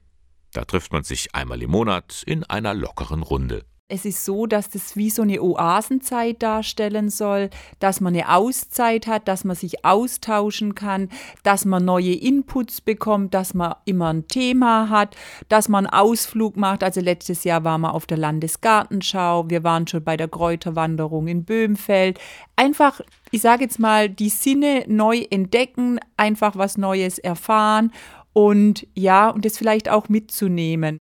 Da 0.52 0.66
trifft 0.66 0.92
man 0.92 1.04
sich 1.04 1.36
einmal 1.36 1.62
im 1.62 1.70
Monat 1.70 2.24
in 2.26 2.44
einer 2.44 2.74
lockeren 2.74 3.22
Runde. 3.22 3.64
Es 3.92 4.06
ist 4.06 4.24
so, 4.24 4.46
dass 4.46 4.70
das 4.70 4.96
wie 4.96 5.10
so 5.10 5.22
eine 5.22 5.42
Oasenzeit 5.42 6.42
darstellen 6.42 7.10
soll, 7.10 7.50
dass 7.80 8.00
man 8.00 8.14
eine 8.14 8.34
Auszeit 8.34 9.06
hat, 9.06 9.28
dass 9.28 9.44
man 9.44 9.58
sich 9.58 9.84
austauschen 9.84 10.76
kann, 10.76 11.10
dass 11.44 11.66
man 11.66 11.84
neue 11.84 12.14
Inputs 12.14 12.80
bekommt, 12.80 13.34
dass 13.34 13.54
man 13.54 13.76
immer 13.84 14.14
ein 14.14 14.30
Thema 14.30 14.88
hat, 14.88 15.18
dass 15.50 15.68
man 15.68 15.88
einen 15.88 15.94
Ausflug 15.94 16.56
macht. 16.56 16.86
Also 16.86 17.02
letztes 17.02 17.44
Jahr 17.44 17.66
waren 17.66 17.82
wir 17.82 17.94
auf 17.94 18.06
der 18.06 18.18
Landesgartenschau, 18.18 19.50
wir 19.50 19.66
waren 19.66 19.86
schon 19.88 20.06
bei 20.06 20.16
der 20.16 20.30
Kräuterwanderung 20.30 21.28
in 21.28 21.44
Böhmfeld. 21.44 22.18
Einfach, 22.56 23.02
ich 23.32 23.42
sage 23.42 23.64
jetzt 23.64 23.78
mal, 23.78 24.08
die 24.08 24.30
Sinne 24.30 24.86
neu 24.88 25.26
entdecken, 25.30 26.00
einfach 26.16 26.56
was 26.56 26.78
Neues 26.78 27.20
erfahren 27.20 27.92
und 28.32 28.88
ja, 28.96 29.30
und 29.32 29.44
das 29.44 29.58
vielleicht 29.58 29.90
auch 29.90 30.08
mitzunehmen. 30.08 30.98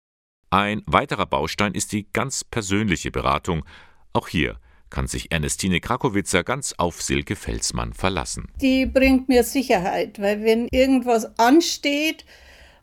Ein 0.52 0.82
weiterer 0.86 1.26
Baustein 1.26 1.74
ist 1.74 1.92
die 1.92 2.08
ganz 2.12 2.42
persönliche 2.42 3.12
Beratung. 3.12 3.64
Auch 4.12 4.26
hier 4.26 4.58
kann 4.90 5.06
sich 5.06 5.30
Ernestine 5.30 5.78
Krakowitzer 5.78 6.42
ganz 6.42 6.74
auf 6.76 7.00
Silke 7.00 7.36
Felsmann 7.36 7.92
verlassen. 7.92 8.48
Die 8.60 8.84
bringt 8.84 9.28
mir 9.28 9.44
Sicherheit, 9.44 10.20
weil 10.20 10.42
wenn 10.42 10.66
irgendwas 10.72 11.38
ansteht 11.38 12.24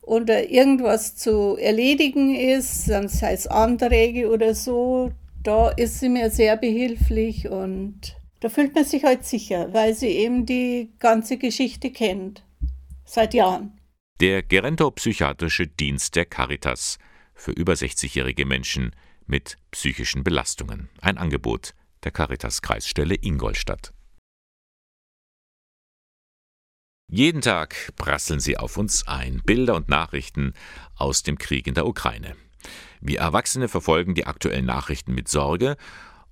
oder 0.02 0.50
irgendwas 0.50 1.18
zu 1.18 1.58
erledigen 1.60 2.34
ist, 2.34 2.86
sei 2.86 3.34
es 3.34 3.48
Anträge 3.48 4.30
oder 4.32 4.56
so, 4.56 5.12
da 5.44 5.68
ist 5.68 6.00
sie 6.00 6.08
mir 6.08 6.30
sehr 6.32 6.56
behilflich 6.56 7.50
und 7.50 8.16
da 8.40 8.48
fühlt 8.48 8.76
man 8.76 8.86
sich 8.86 9.04
halt 9.04 9.26
sicher, 9.26 9.74
weil 9.74 9.94
sie 9.94 10.08
eben 10.08 10.46
die 10.46 10.94
ganze 11.00 11.38
Geschichte 11.38 11.92
kennt. 11.92 12.46
Seit 13.04 13.34
Jahren. 13.34 13.78
Der 14.22 14.42
Gerontopsychiatrische 14.42 15.68
Dienst 15.68 16.16
der 16.16 16.26
Caritas 16.26 16.98
für 17.38 17.52
über 17.52 17.74
60-jährige 17.74 18.46
Menschen 18.46 18.92
mit 19.26 19.58
psychischen 19.72 20.24
Belastungen. 20.24 20.90
Ein 21.00 21.18
Angebot 21.18 21.74
der 22.04 22.12
Caritas-Kreisstelle 22.12 23.16
Ingolstadt. 23.16 23.94
Jeden 27.10 27.42
Tag 27.42 27.94
prasseln 27.96 28.42
sie 28.42 28.58
auf 28.58 28.76
uns 28.76 29.08
ein, 29.08 29.42
Bilder 29.46 29.76
und 29.76 29.88
Nachrichten 29.88 30.54
aus 30.96 31.24
dem 31.24 31.38
Krieg 31.38 31.68
in 31.68 31.74
der 31.74 31.88
Ukraine. 31.88 32.36
Wir 33.00 33.20
Erwachsene 33.20 33.70
verfolgen 33.70 34.14
die 34.14 34.26
aktuellen 34.26 34.66
Nachrichten 34.66 35.14
mit 35.14 35.30
Sorge 35.30 35.78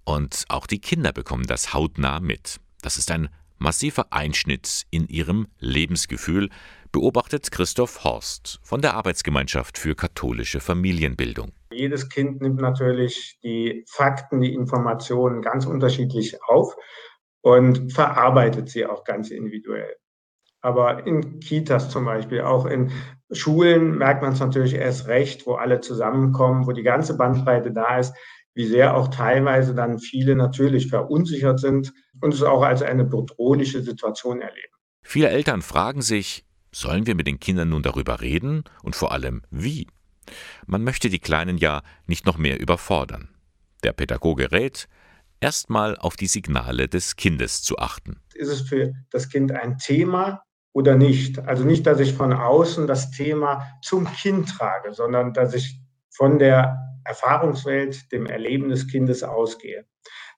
und 0.04 0.44
auch 0.50 0.68
die 0.68 0.80
Kinder 0.80 1.14
bekommen 1.14 1.48
das 1.48 1.74
hautnah 1.74 2.20
mit. 2.20 2.60
Das 2.82 2.98
ist 2.98 3.10
ein 3.12 3.30
massiver 3.58 4.12
Einschnitt 4.12 4.86
in 4.90 5.08
ihrem 5.08 5.48
Lebensgefühl, 5.60 6.50
beobachtet 6.96 7.52
Christoph 7.52 8.06
Horst 8.06 8.62
von 8.64 8.82
der 8.82 8.94
Arbeitsgemeinschaft 8.94 9.78
für 9.78 9.96
katholische 9.96 10.62
Familienbildung. 10.62 11.52
Jedes 11.70 12.08
Kind 12.08 12.42
nimmt 12.42 12.62
natürlich 12.62 13.38
die 13.44 13.84
Fakten, 13.86 14.40
die 14.40 14.54
Informationen 14.54 15.42
ganz 15.42 15.66
unterschiedlich 15.66 16.42
auf 16.48 16.74
und 17.42 17.92
verarbeitet 17.92 18.70
sie 18.70 18.86
auch 18.86 19.04
ganz 19.04 19.30
individuell. 19.30 19.94
Aber 20.62 21.06
in 21.06 21.42
Kitas 21.42 21.90
zum 21.90 22.06
Beispiel, 22.06 22.40
auch 22.40 22.66
in 22.66 22.94
Schulen 23.30 23.98
merkt 23.98 24.22
man 24.22 24.32
es 24.32 24.40
natürlich 24.40 24.76
erst 24.76 25.08
recht, 25.08 25.46
wo 25.46 25.56
alle 25.56 25.82
zusammenkommen, 25.82 26.66
wo 26.66 26.72
die 26.72 26.84
ganze 26.84 27.18
Bandbreite 27.18 27.74
da 27.74 28.00
ist, 28.00 28.16
wie 28.54 28.68
sehr 28.68 28.96
auch 28.96 29.10
teilweise 29.10 29.76
dann 29.76 30.00
viele 30.00 30.38
natürlich 30.38 30.88
verunsichert 30.88 31.60
sind 31.60 31.92
und 32.22 32.34
es 32.34 32.42
auch 32.42 32.62
als 32.62 32.82
eine 32.82 33.04
bedrohliche 33.04 33.82
Situation 33.82 34.40
erleben. 34.40 34.74
Viele 35.02 35.28
Eltern 35.28 35.62
fragen 35.62 36.02
sich, 36.02 36.46
Sollen 36.76 37.08
wir 37.08 37.16
mit 37.16 37.26
den 37.26 37.40
Kindern 37.40 37.70
nun 37.70 37.84
darüber 37.84 38.20
reden 38.20 38.66
und 38.84 38.98
vor 38.98 39.14
allem 39.14 39.44
wie? 39.50 39.88
Man 40.66 40.84
möchte 40.84 41.08
die 41.08 41.20
Kleinen 41.20 41.58
ja 41.58 41.84
nicht 42.06 42.26
noch 42.26 42.38
mehr 42.38 42.60
überfordern. 42.60 43.30
Der 43.86 43.94
Pädagoge 43.94 44.52
rät, 44.52 44.90
erstmal 45.40 45.96
auf 45.96 46.18
die 46.18 46.28
Signale 46.28 46.90
des 46.90 47.16
Kindes 47.16 47.64
zu 47.64 47.78
achten. 47.78 48.20
Ist 48.34 48.50
es 48.50 48.60
für 48.60 48.92
das 49.10 49.30
Kind 49.30 49.54
ein 49.54 49.78
Thema 49.78 50.44
oder 50.74 50.98
nicht? 50.98 51.40
Also 51.40 51.64
nicht, 51.64 51.88
dass 51.88 52.02
ich 52.02 52.12
von 52.12 52.34
außen 52.34 52.88
das 52.88 53.10
Thema 53.10 53.66
zum 53.82 54.06
Kind 54.12 54.50
trage, 54.50 54.92
sondern 54.92 55.32
dass 55.32 55.54
ich 55.54 55.80
von 56.10 56.40
der 56.40 56.78
Erfahrungswelt, 57.06 58.12
dem 58.12 58.26
Erleben 58.26 58.68
des 58.68 58.90
Kindes 58.90 59.24
ausgehe. 59.24 59.86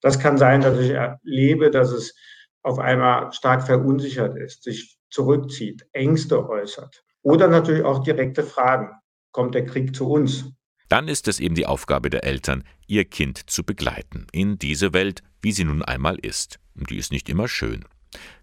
Das 0.02 0.20
kann 0.20 0.38
sein, 0.38 0.62
dass 0.62 0.78
ich 0.78 0.92
erlebe, 0.92 1.72
dass 1.72 1.90
es 1.90 2.14
auf 2.62 2.78
einmal 2.78 3.34
stark 3.34 3.66
verunsichert 3.66 4.38
ist, 4.38 4.62
sich 4.62 4.97
zurückzieht, 5.10 5.88
Ängste 5.94 6.48
äußert. 6.48 7.04
Oder 7.22 7.48
natürlich 7.48 7.84
auch 7.84 8.04
direkte 8.04 8.44
Fragen. 8.44 8.92
Kommt 9.32 9.56
der 9.56 9.66
Krieg 9.66 9.96
zu 9.96 10.10
uns? 10.10 10.46
Dann 10.90 11.08
ist 11.08 11.28
es 11.28 11.40
eben 11.40 11.56
die 11.56 11.66
Aufgabe 11.66 12.10
der 12.10 12.24
Eltern, 12.24 12.64
ihr 12.88 13.06
Kind 13.06 13.50
zu 13.50 13.64
begleiten 13.64 14.28
in 14.32 14.58
diese 14.58 14.94
Welt, 14.94 15.22
wie 15.42 15.52
sie 15.52 15.66
nun 15.66 15.84
einmal 15.84 16.18
ist. 16.18 16.60
Und 16.76 16.90
die 16.90 16.98
ist 16.98 17.12
nicht 17.12 17.28
immer 17.30 17.48
schön. 17.48 17.84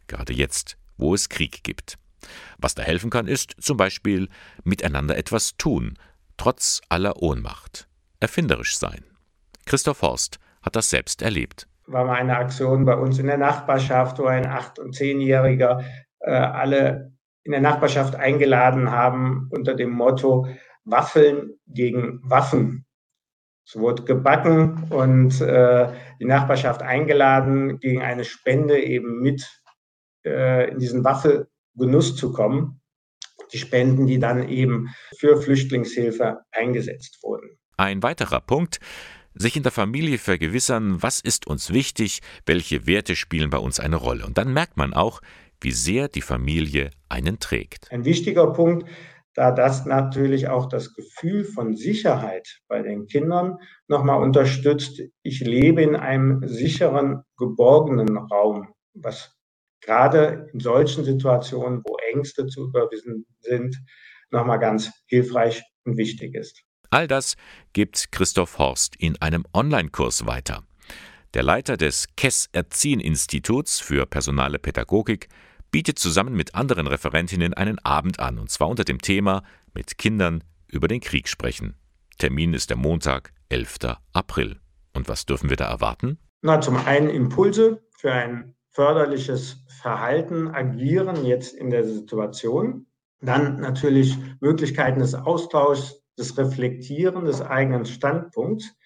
Gerade 0.06 0.32
jetzt, 0.32 0.76
wo 0.98 1.14
es 1.14 1.28
Krieg 1.28 1.64
gibt. 1.64 1.96
Was 2.58 2.74
da 2.74 2.82
helfen 2.82 3.10
kann, 3.10 3.26
ist 3.26 3.54
zum 3.60 3.76
Beispiel 3.76 4.28
miteinander 4.62 5.16
etwas 5.16 5.56
tun, 5.56 5.98
trotz 6.36 6.80
aller 6.88 7.22
Ohnmacht. 7.22 7.88
Erfinderisch 8.20 8.76
sein. 8.76 9.04
Christoph 9.66 10.02
Horst 10.02 10.38
hat 10.62 10.76
das 10.76 10.90
selbst 10.90 11.22
erlebt. 11.22 11.66
War 11.86 12.04
mal 12.04 12.14
eine 12.14 12.36
Aktion 12.36 12.84
bei 12.84 12.94
uns 12.94 13.18
in 13.18 13.26
der 13.26 13.36
Nachbarschaft, 13.36 14.18
wo 14.18 14.24
ein 14.26 14.46
8- 14.46 14.80
und 14.80 14.94
10-Jähriger 14.94 15.84
äh, 16.24 16.30
alle 16.30 17.12
in 17.44 17.52
der 17.52 17.60
Nachbarschaft 17.60 18.16
eingeladen 18.16 18.90
haben 18.90 19.48
unter 19.50 19.74
dem 19.74 19.90
Motto 19.90 20.46
Waffeln 20.84 21.58
gegen 21.66 22.20
Waffen. 22.22 22.86
Es 23.66 23.76
wurde 23.76 24.04
gebacken 24.04 24.88
und 24.90 25.40
äh, 25.40 25.88
die 26.20 26.26
Nachbarschaft 26.26 26.82
eingeladen, 26.82 27.78
gegen 27.80 28.02
eine 28.02 28.24
Spende 28.24 28.82
eben 28.82 29.20
mit 29.20 29.62
äh, 30.24 30.70
in 30.70 30.78
diesen 30.78 31.04
Waffelgenuss 31.04 32.16
zu 32.16 32.32
kommen. 32.32 32.80
Die 33.52 33.58
Spenden, 33.58 34.06
die 34.06 34.18
dann 34.18 34.48
eben 34.48 34.88
für 35.18 35.40
Flüchtlingshilfe 35.40 36.40
eingesetzt 36.50 37.20
wurden. 37.22 37.58
Ein 37.76 38.02
weiterer 38.02 38.40
Punkt, 38.40 38.80
sich 39.34 39.56
in 39.56 39.62
der 39.62 39.72
Familie 39.72 40.18
vergewissern, 40.18 41.02
was 41.02 41.20
ist 41.20 41.46
uns 41.46 41.72
wichtig, 41.72 42.20
welche 42.46 42.86
Werte 42.86 43.16
spielen 43.16 43.50
bei 43.50 43.58
uns 43.58 43.80
eine 43.80 43.96
Rolle. 43.96 44.26
Und 44.26 44.38
dann 44.38 44.52
merkt 44.52 44.76
man 44.76 44.94
auch, 44.94 45.20
wie 45.60 45.72
sehr 45.72 46.08
die 46.08 46.22
Familie 46.22 46.90
einen 47.08 47.38
trägt. 47.38 47.90
Ein 47.90 48.04
wichtiger 48.04 48.52
Punkt, 48.52 48.88
da 49.34 49.50
das 49.50 49.84
natürlich 49.84 50.48
auch 50.48 50.66
das 50.66 50.94
Gefühl 50.94 51.44
von 51.44 51.76
Sicherheit 51.76 52.60
bei 52.68 52.82
den 52.82 53.06
Kindern 53.06 53.58
nochmal 53.88 54.22
unterstützt. 54.22 55.02
Ich 55.22 55.40
lebe 55.40 55.82
in 55.82 55.96
einem 55.96 56.46
sicheren, 56.46 57.22
geborgenen 57.36 58.16
Raum, 58.16 58.68
was 58.94 59.36
gerade 59.80 60.48
in 60.52 60.60
solchen 60.60 61.04
Situationen, 61.04 61.82
wo 61.84 61.96
Ängste 62.12 62.46
zu 62.46 62.68
überwinden 62.68 63.26
sind, 63.40 63.76
nochmal 64.30 64.58
ganz 64.58 64.90
hilfreich 65.06 65.62
und 65.84 65.96
wichtig 65.96 66.34
ist. 66.34 66.62
All 66.90 67.08
das 67.08 67.36
gibt 67.72 68.12
Christoph 68.12 68.58
Horst 68.58 68.94
in 68.96 69.20
einem 69.20 69.44
Online-Kurs 69.52 70.26
weiter. 70.26 70.62
Der 71.34 71.42
Leiter 71.42 71.76
des 71.76 72.06
KESS 72.14 72.48
Erziehen 72.52 73.00
Instituts 73.00 73.80
für 73.80 74.06
personale 74.06 74.60
Pädagogik 74.60 75.28
bietet 75.72 75.98
zusammen 75.98 76.36
mit 76.36 76.54
anderen 76.54 76.86
Referentinnen 76.86 77.54
einen 77.54 77.80
Abend 77.80 78.20
an, 78.20 78.38
und 78.38 78.52
zwar 78.52 78.68
unter 78.68 78.84
dem 78.84 79.00
Thema 79.00 79.42
Mit 79.74 79.98
Kindern 79.98 80.44
über 80.68 80.86
den 80.86 81.00
Krieg 81.00 81.26
sprechen. 81.26 81.74
Termin 82.18 82.54
ist 82.54 82.70
der 82.70 82.76
Montag, 82.76 83.32
11. 83.48 83.96
April. 84.12 84.60
Und 84.92 85.08
was 85.08 85.26
dürfen 85.26 85.50
wir 85.50 85.56
da 85.56 85.64
erwarten? 85.64 86.18
Na, 86.42 86.60
zum 86.60 86.76
einen 86.76 87.10
Impulse 87.10 87.82
für 87.98 88.12
ein 88.12 88.54
förderliches 88.70 89.64
Verhalten, 89.66 90.46
Agieren 90.46 91.24
jetzt 91.26 91.52
in 91.52 91.70
der 91.70 91.82
Situation. 91.82 92.86
Dann 93.20 93.58
natürlich 93.58 94.16
Möglichkeiten 94.38 95.00
des 95.00 95.16
Austauschs, 95.16 96.00
des 96.16 96.38
Reflektieren 96.38 97.24
des 97.24 97.42
eigenen 97.42 97.86
Standpunkts 97.86 98.76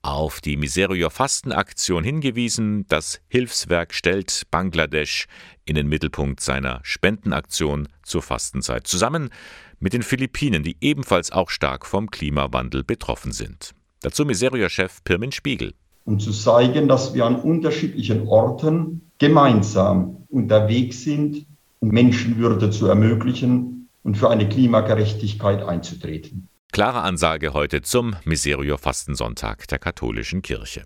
auf 0.01 0.41
die 0.41 0.57
Miserior 0.57 1.11
Fastenaktion 1.11 2.03
hingewiesen. 2.03 2.87
Das 2.87 3.21
Hilfswerk 3.27 3.93
stellt 3.93 4.41
Bangladesch 4.49 5.27
in 5.65 5.75
den 5.75 5.85
Mittelpunkt 5.85 6.39
seiner 6.39 6.79
Spendenaktion 6.81 7.89
zur 8.01 8.23
Fastenzeit, 8.23 8.87
zusammen 8.87 9.29
mit 9.79 9.93
den 9.93 10.01
Philippinen, 10.01 10.63
die 10.63 10.77
ebenfalls 10.81 11.31
auch 11.31 11.51
stark 11.51 11.85
vom 11.85 12.09
Klimawandel 12.09 12.83
betroffen 12.83 13.33
sind. 13.33 13.75
Dazu 14.01 14.25
Miserior-Chef 14.25 15.03
Pirmin 15.03 15.31
Spiegel. 15.31 15.75
Um 16.05 16.19
zu 16.19 16.31
zeigen, 16.31 16.87
dass 16.87 17.13
wir 17.13 17.23
an 17.23 17.35
unterschiedlichen 17.35 18.27
Orten 18.27 19.11
gemeinsam 19.19 20.25
unterwegs 20.29 21.03
sind, 21.03 21.45
Menschenwürde 21.91 22.69
zu 22.69 22.87
ermöglichen 22.87 23.89
und 24.03 24.17
für 24.17 24.29
eine 24.29 24.47
Klimagerechtigkeit 24.47 25.63
einzutreten. 25.63 26.49
Klare 26.71 27.01
Ansage 27.01 27.53
heute 27.53 27.81
zum 27.81 28.15
Miserio 28.25 28.77
Fastensonntag 28.77 29.67
der 29.67 29.79
katholischen 29.79 30.41
Kirche. 30.41 30.83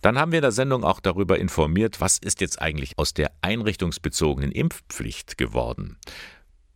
Dann 0.00 0.18
haben 0.18 0.30
wir 0.30 0.38
in 0.38 0.42
der 0.42 0.52
Sendung 0.52 0.84
auch 0.84 1.00
darüber 1.00 1.38
informiert, 1.38 2.00
was 2.00 2.18
ist 2.18 2.40
jetzt 2.40 2.62
eigentlich 2.62 2.98
aus 2.98 3.14
der 3.14 3.32
einrichtungsbezogenen 3.42 4.52
Impfpflicht 4.52 5.36
geworden. 5.38 5.96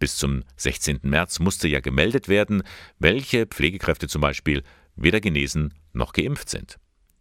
Bis 0.01 0.17
zum 0.17 0.43
16. 0.57 0.99
März 1.03 1.39
musste 1.39 1.69
ja 1.69 1.79
gemeldet 1.79 2.29
werden, 2.29 2.65
welche 2.99 3.47
Pflegekräfte 3.47 4.09
zum 4.09 4.21
Beispiel 4.21 4.65
weder 4.97 5.21
genesen 5.21 5.75
noch 5.93 6.13
geimpft 6.13 6.49
sind. 6.49 6.79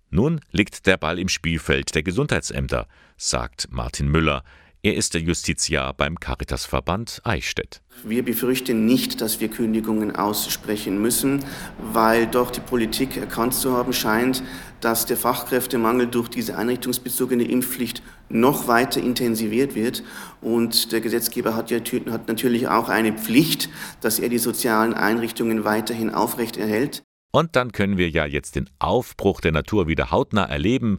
Nun 0.10 0.42
liegt 0.52 0.88
der 0.88 0.98
Ball 0.98 1.20
im 1.20 1.30
Spielfeld 1.30 1.94
der 1.94 2.04
Gesundheitsämter, 2.04 2.88
sagt 3.18 3.68
Martin 3.72 4.10
Müller. 4.10 4.44
Er 4.84 4.96
ist 4.96 5.14
der 5.14 5.22
Justiziar 5.22 5.94
beim 5.94 6.20
Caritasverband 6.20 7.22
Eichstätt. 7.24 7.84
Wir 8.04 8.26
befürchten 8.26 8.88
nicht, 8.88 9.22
dass 9.22 9.40
wir 9.40 9.48
Kündigungen 9.48 10.16
aussprechen 10.16 11.00
müssen, 11.00 11.46
weil 11.94 12.26
doch 12.26 12.50
die 12.50 12.62
Politik 12.62 13.16
erkannt 13.16 13.54
zu 13.54 13.74
haben 13.74 13.94
scheint, 13.94 14.42
dass 14.80 15.06
der 15.06 15.18
Fachkräftemangel 15.18 16.08
durch 16.08 16.30
diese 16.30 16.58
einrichtungsbezogene 16.58 17.44
Impfpflicht 17.44 18.02
noch 18.30 18.68
weiter 18.68 19.00
intensiviert 19.02 19.76
wird. 19.76 20.02
Und 20.42 20.92
der 20.92 21.02
Gesetzgeber 21.02 21.56
hat, 21.56 21.70
ja, 21.70 21.78
hat 22.10 22.28
natürlich 22.28 22.68
auch 22.68 22.90
eine 22.90 23.14
Pflicht, 23.14 23.70
dass 24.02 24.18
er 24.18 24.30
die 24.30 24.40
sozialen 24.40 24.96
Einrichtungen 24.96 25.64
weiterhin 25.64 26.10
aufrecht 26.10 26.58
erhält. 26.58 27.04
Und 27.32 27.56
dann 27.56 27.72
können 27.72 27.98
wir 27.98 28.10
ja 28.10 28.26
jetzt 28.26 28.56
den 28.56 28.68
Aufbruch 28.80 29.42
der 29.42 29.52
Natur 29.52 29.86
wieder 29.86 30.10
hautnah 30.10 30.46
erleben. 30.46 30.98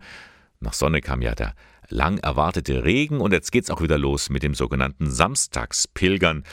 Nach 0.61 0.73
Sonne 0.73 1.01
kam 1.01 1.21
ja 1.21 1.35
der 1.35 1.55
lang 1.93 2.19
erwartete 2.19 2.85
Regen 2.85 3.21
und 3.21 3.33
jetzt 3.33 3.53
geht's 3.53 3.71
auch 3.71 3.83
wieder 3.83 3.99
los 3.99 4.31
mit 4.31 4.43
dem 4.43 4.55
sogenannten 4.55 5.11
Samstagspilgern. 5.11 6.45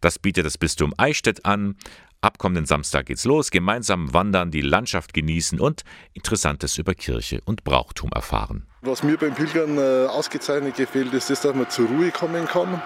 Das 0.00 0.18
bietet 0.18 0.46
das 0.46 0.56
Bistum 0.56 0.94
Eichstätt 0.96 1.44
an. 1.44 1.76
Ab 2.20 2.38
kommenden 2.38 2.64
Samstag 2.64 3.06
geht's 3.06 3.26
los, 3.26 3.50
gemeinsam 3.50 4.14
wandern, 4.14 4.50
die 4.50 4.62
Landschaft 4.62 5.12
genießen 5.12 5.60
und 5.60 5.82
Interessantes 6.14 6.78
über 6.78 6.94
Kirche 6.94 7.42
und 7.44 7.64
Brauchtum 7.64 8.10
erfahren. 8.14 8.66
Was 8.80 9.02
mir 9.02 9.18
beim 9.18 9.34
Pilgern 9.34 9.76
äh, 9.76 10.06
ausgezeichnet 10.06 10.76
gefällt, 10.76 11.12
ist, 11.12 11.28
dass 11.28 11.44
man 11.54 11.68
zur 11.68 11.86
Ruhe 11.86 12.10
kommen 12.10 12.46
kann, 12.46 12.80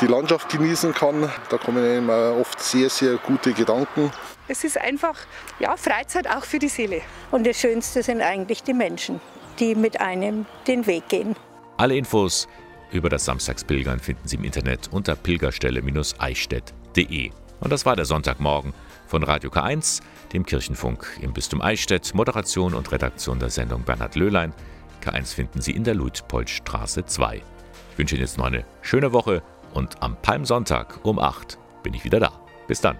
die 0.00 0.06
Landschaft 0.06 0.48
genießen 0.48 0.94
kann. 0.94 1.30
Da 1.50 1.58
kommen 1.58 1.84
einem 1.84 2.08
oft 2.08 2.58
sehr, 2.60 2.88
sehr 2.88 3.16
gute 3.16 3.52
Gedanken. 3.52 4.10
Es 4.48 4.64
ist 4.64 4.78
einfach 4.78 5.16
ja, 5.58 5.76
Freizeit 5.76 6.26
auch 6.26 6.44
für 6.44 6.58
die 6.58 6.68
Seele. 6.68 7.02
Und 7.30 7.46
das 7.46 7.60
Schönste 7.60 8.02
sind 8.02 8.22
eigentlich 8.22 8.62
die 8.62 8.74
Menschen 8.74 9.20
die 9.56 9.74
mit 9.74 10.00
einem 10.00 10.46
den 10.66 10.86
Weg 10.86 11.08
gehen. 11.08 11.36
Alle 11.76 11.96
Infos 11.96 12.48
über 12.92 13.08
das 13.08 13.24
Samstagspilgern 13.24 13.98
finden 13.98 14.28
Sie 14.28 14.36
im 14.36 14.44
Internet 14.44 14.88
unter 14.92 15.16
pilgerstelle-eichstätt.de. 15.16 17.30
Und 17.60 17.72
das 17.72 17.86
war 17.86 17.96
der 17.96 18.04
Sonntagmorgen 18.04 18.74
von 19.06 19.22
Radio 19.22 19.48
K1, 19.50 20.02
dem 20.32 20.46
Kirchenfunk 20.46 21.06
im 21.20 21.32
Bistum 21.32 21.62
Eichstätt. 21.62 22.12
Moderation 22.14 22.74
und 22.74 22.90
Redaktion 22.92 23.38
der 23.38 23.50
Sendung 23.50 23.82
Bernhard 23.82 24.16
Löhlein. 24.16 24.52
K1 25.04 25.34
finden 25.34 25.60
Sie 25.60 25.72
in 25.72 25.84
der 25.84 25.94
Luitpoldstraße 25.94 27.04
2. 27.06 27.36
Ich 27.36 27.42
wünsche 27.98 28.14
Ihnen 28.14 28.24
jetzt 28.24 28.38
noch 28.38 28.46
eine 28.46 28.64
schöne 28.82 29.12
Woche 29.12 29.42
und 29.72 30.02
am 30.02 30.16
Palmsonntag 30.20 31.04
um 31.04 31.18
8 31.18 31.58
bin 31.82 31.94
ich 31.94 32.04
wieder 32.04 32.20
da. 32.20 32.32
Bis 32.66 32.80
dann. 32.80 32.98